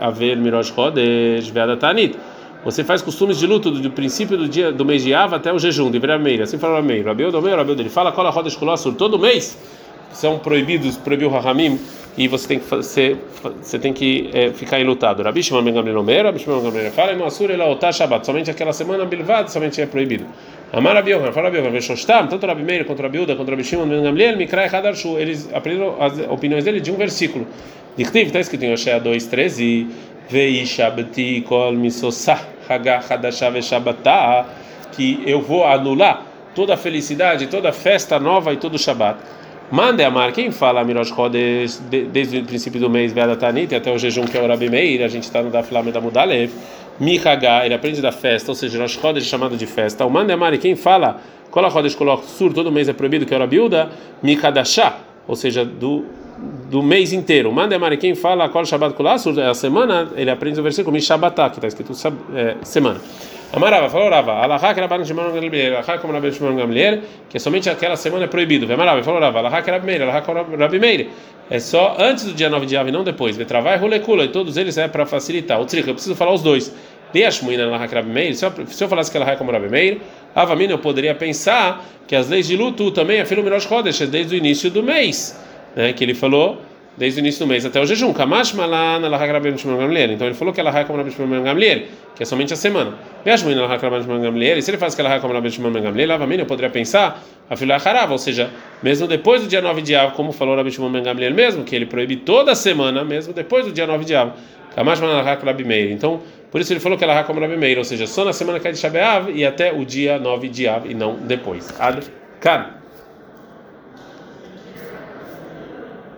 Aver, 0.00 0.38
Mirosh 0.38 0.72
Chodesh, 0.74 1.48
Veada 1.50 1.76
Tanit. 1.76 2.16
Você 2.64 2.82
faz 2.82 3.02
costumes 3.02 3.38
de 3.38 3.46
luto 3.46 3.70
do, 3.70 3.90
princípio 3.90 4.38
do 4.38 4.48
dia 4.48 4.72
do 4.72 4.86
mês 4.86 5.02
de 5.02 5.12
Ava 5.12 5.36
até 5.36 5.52
o 5.52 5.58
jejum, 5.58 5.90
de 5.90 6.00
Meira. 6.18 6.44
Assim 6.44 6.58
fala 6.58 6.80
Meir. 6.80 7.04
Rabiu 7.04 7.30
do 7.30 7.42
Meir, 7.42 7.56
Rabiu 7.56 7.74
dele 7.74 7.90
fala, 7.90 8.10
cola 8.10 8.30
roda 8.30 8.48
esculassur 8.48 8.94
todo 8.94 9.18
mês. 9.18 9.58
São 10.12 10.38
proibidos, 10.38 10.96
proibiu 10.96 11.28
o 11.28 11.30
Rahamim 11.30 11.78
e 12.16 12.28
você 12.28 12.48
tem 12.48 12.58
que 12.58 12.66
fazer, 12.66 13.18
você 13.60 13.78
tem 13.78 13.92
que 13.92 14.30
é, 14.32 14.50
ficar 14.50 14.80
enlutado. 14.80 15.22
Rabi 15.22 15.42
Shimon 15.42 15.62
Ben 15.62 15.74
Gamliel 15.74 16.00
Omer, 16.00 16.24
Rabi 16.24 16.38
Shimon 16.38 16.60
Ben 16.60 16.70
Gamliel 16.70 16.92
fala, 16.92 17.14
no 17.14 17.24
Asur 17.24 17.50
ela 17.50 17.66
otá 17.66 17.90
Shabbat, 17.90 18.24
somente 18.24 18.50
aquela 18.50 18.72
semana 18.72 19.04
bilvad, 19.04 19.50
somente 19.50 19.80
é 19.80 19.86
proibido. 19.86 20.24
Amar 20.74 20.94
Rabi 20.94 21.10
Yohan, 21.10 21.32
fala 21.32 21.50
Rabi 21.50 21.58
Yohan, 21.58 21.70
Veshostam, 21.70 22.28
tanto 22.28 22.46
Rabi 22.46 22.62
Meir 22.62 22.86
quanto 22.86 23.02
Rabi 23.02 23.18
Uda, 23.18 23.36
quanto 23.36 23.50
Rabi 23.50 23.62
Shimon 23.62 23.86
Ben 23.86 24.02
Gamliel, 24.02 24.38
Mikrai 24.38 24.68
Hadarshu, 24.68 25.18
eles 25.18 25.46
aprenderam 25.52 26.00
as 26.00 26.18
opiniões 26.30 26.64
dele 26.64 26.80
de 26.80 26.90
um 26.90 26.96
versículo. 26.96 27.46
Dictiv, 27.94 28.28
está 28.28 28.40
escrito 28.40 28.64
em 28.64 28.72
Oshea 28.72 28.98
2, 28.98 29.26
13, 29.26 29.86
Veishabti 30.30 31.42
kol 31.42 31.72
misosah 31.72 32.40
que 34.92 35.22
eu 35.26 35.42
vou 35.42 35.66
anular 35.66 36.26
toda 36.54 36.72
a 36.72 36.76
felicidade, 36.78 37.48
toda 37.48 37.68
a 37.68 37.72
festa 37.72 38.18
nova 38.18 38.54
e 38.54 38.56
todo 38.56 38.76
o 38.76 38.78
Shabat. 38.78 39.18
Mande 39.70 40.02
amar, 40.04 40.32
quem 40.32 40.50
fala 40.50 40.84
Mirosh 40.84 41.14
Chodesh 41.14 41.82
desde 42.12 42.38
o 42.38 42.44
princípio 42.44 42.80
do 42.80 42.90
mês 42.90 43.12
Veada 43.12 43.36
Tanit 43.36 43.74
até 43.74 43.90
o 43.90 43.98
jejum 43.98 44.24
que 44.24 44.36
é 44.36 44.40
o 44.40 44.46
Rabi 44.46 44.70
Meir, 44.70 45.02
a 45.02 45.08
gente 45.08 45.24
está 45.24 45.42
no 45.42 45.50
da 45.50 45.62
Flama 45.62 45.90
da 45.90 46.00
Mudalev. 46.00 46.50
Mihaga, 47.00 47.64
ele 47.64 47.74
aprende 47.74 48.00
da 48.00 48.12
festa, 48.12 48.50
ou 48.50 48.54
seja, 48.54 48.80
Rosh 48.80 48.98
Chodesh 48.98 49.24
é 49.24 49.28
chamado 49.28 49.56
de 49.56 49.66
festa. 49.66 50.04
O 50.04 50.10
Mande 50.10 50.32
amar, 50.32 50.56
quem 50.58 50.76
fala 50.76 51.20
Kola 51.50 51.70
Chodesh 51.70 51.94
Kolok 51.94 52.26
Sur, 52.26 52.52
todo 52.52 52.70
mês 52.70 52.88
é 52.88 52.92
proibido, 52.92 53.26
que 53.26 53.34
é 53.34 53.36
o 53.36 53.40
Rabi 53.40 53.60
Uda, 53.60 53.90
Mikadashá, 54.22 54.98
ou 55.26 55.36
seja, 55.36 55.64
do 55.64 56.04
do 56.70 56.82
mês 56.82 57.12
inteiro. 57.12 57.52
Manda 57.52 57.78
Mari, 57.78 57.96
quem 57.96 58.14
fala 58.14 58.48
qual 58.48 58.64
Shabbat 58.64 58.94
Kulasur, 58.94 59.38
é 59.38 59.48
a 59.48 59.54
semana, 59.54 60.08
ele 60.16 60.30
aprende 60.30 60.58
o 60.58 60.62
versículo 60.62 60.92
Mishabatá, 60.92 61.48
que 61.50 61.56
está 61.56 61.68
escrito 61.68 61.92
é, 62.34 62.56
semana. 62.62 63.00
Amarava, 63.52 63.90
falou 63.90 64.08
Rava, 64.08 64.32
Alahá 64.32 64.72
que 64.72 64.80
era 64.80 64.88
Baran 64.88 65.04
Shimon 65.04 65.30
Gamliel, 65.30 65.76
Alahá 65.76 65.98
como 65.98 66.14
Rabbi 66.14 66.32
Shimon 66.32 66.56
Gamliel, 66.56 67.00
que 67.28 67.36
é 67.36 67.40
somente 67.40 67.68
aquela 67.68 67.96
semana 67.96 68.24
é 68.24 68.26
proibido. 68.26 68.72
Amarava, 68.72 69.02
falou 69.02 69.20
Rava, 69.20 69.40
Alahá 69.40 69.60
que 69.60 69.68
era 69.68 69.78
Meir, 69.78 70.02
Alahá 70.02 70.22
como 70.22 70.56
Rabbi 70.56 70.78
Meir. 70.78 71.08
É 71.50 71.60
só 71.60 71.96
antes 71.98 72.24
do 72.24 72.32
dia 72.32 72.48
9 72.48 72.64
de 72.64 72.78
Av 72.78 72.90
não 72.90 73.04
depois. 73.04 73.36
Vetravai 73.36 73.76
Rulecula, 73.76 74.24
e 74.24 74.28
todos 74.28 74.56
eles 74.56 74.78
é 74.78 74.88
para 74.88 75.04
facilitar. 75.04 75.60
O 75.60 75.66
trico, 75.66 75.90
eu 75.90 75.94
preciso 75.94 76.16
falar 76.16 76.32
os 76.32 76.40
dois. 76.40 76.74
Deashmuina 77.12 77.66
Alahá 77.66 77.86
que 77.86 77.94
Rabbi 77.94 78.08
Meir, 78.08 78.34
se 78.34 78.46
eu 78.46 78.88
falasse 78.88 79.10
que 79.10 79.18
Alahá 79.18 79.36
como 79.36 79.52
Rabbi 79.52 79.68
Meir, 79.68 80.00
Avamina 80.34 80.72
eu 80.72 80.78
poderia 80.78 81.14
pensar 81.14 81.84
que 82.08 82.16
as 82.16 82.30
leis 82.30 82.46
de 82.46 82.56
luto 82.56 82.90
também 82.90 83.20
é 83.20 83.26
Filu 83.26 83.42
Mirosh 83.42 83.66
Kodesh, 83.66 84.00
é 84.00 84.06
desde 84.06 84.34
o 84.34 84.38
início 84.38 84.70
do 84.70 84.82
mês, 84.82 85.38
né, 85.76 85.92
que 85.92 86.02
ele 86.02 86.14
falou 86.14 86.58
desde 86.96 87.20
o 87.20 87.22
início 87.22 87.44
do 87.44 87.48
mês 87.48 87.66
até 87.66 87.78
o 87.80 87.86
jejum. 87.86 88.12
Gamliel. 88.12 90.12
Então 90.12 90.26
ele 90.26 90.34
falou 90.34 90.54
que 90.54 90.60
ela 90.60 90.70
hakam 90.70 90.96
rabem 90.96 91.12
shmon 91.12 91.42
gamliel, 91.42 91.82
que 92.14 92.22
é 92.22 92.26
somente 92.26 92.54
a 92.54 92.56
semana. 92.56 92.94
E 93.24 94.62
se 94.62 94.70
ele 94.70 94.78
faz 94.78 94.94
que 94.94 95.00
ela 95.00 95.14
hakam 95.14 95.30
rabem 95.30 95.50
shmon 95.50 95.72
gamliel, 95.72 96.08
lavamina 96.08 96.42
eu 96.42 96.46
poderia 96.46 96.70
pensar 96.70 97.22
a 97.48 97.56
filha 97.56 97.76
harava, 97.76 98.12
ou 98.12 98.18
seja, 98.18 98.50
mesmo 98.82 99.06
depois 99.06 99.42
do 99.42 99.48
dia 99.48 99.60
9 99.60 99.82
de 99.82 99.94
Av, 99.94 100.12
como 100.14 100.32
falou 100.32 100.56
ben 100.56 101.02
Gamliel 101.02 101.34
mesmo, 101.34 101.64
que 101.64 101.76
ele 101.76 101.84
proíbe 101.84 102.16
toda 102.16 102.54
semana, 102.54 103.04
mesmo 103.04 103.34
depois 103.34 103.66
do 103.66 103.72
dia 103.72 103.86
9 103.86 104.04
de 104.04 104.14
Av. 104.14 104.32
Meir. 105.66 105.92
Então, 105.92 106.22
por 106.50 106.62
isso 106.62 106.72
ele 106.72 106.80
falou 106.80 106.96
que 106.96 107.04
ela 107.04 107.18
hakam 107.18 107.38
rabem 107.38 107.58
meir, 107.58 107.76
ou 107.76 107.84
seja, 107.84 108.06
só 108.06 108.24
na 108.24 108.32
semana 108.32 108.58
que 108.58 108.68
é 108.68 108.72
de 108.72 108.78
Shabeav 108.78 109.30
e 109.30 109.44
até 109.44 109.70
o 109.70 109.84
dia 109.84 110.18
9 110.18 110.48
de 110.48 110.66
Av 110.66 110.90
e 110.90 110.94
não 110.94 111.16
depois. 111.16 111.68
Ad 111.78 112.06
kan. 112.40 112.81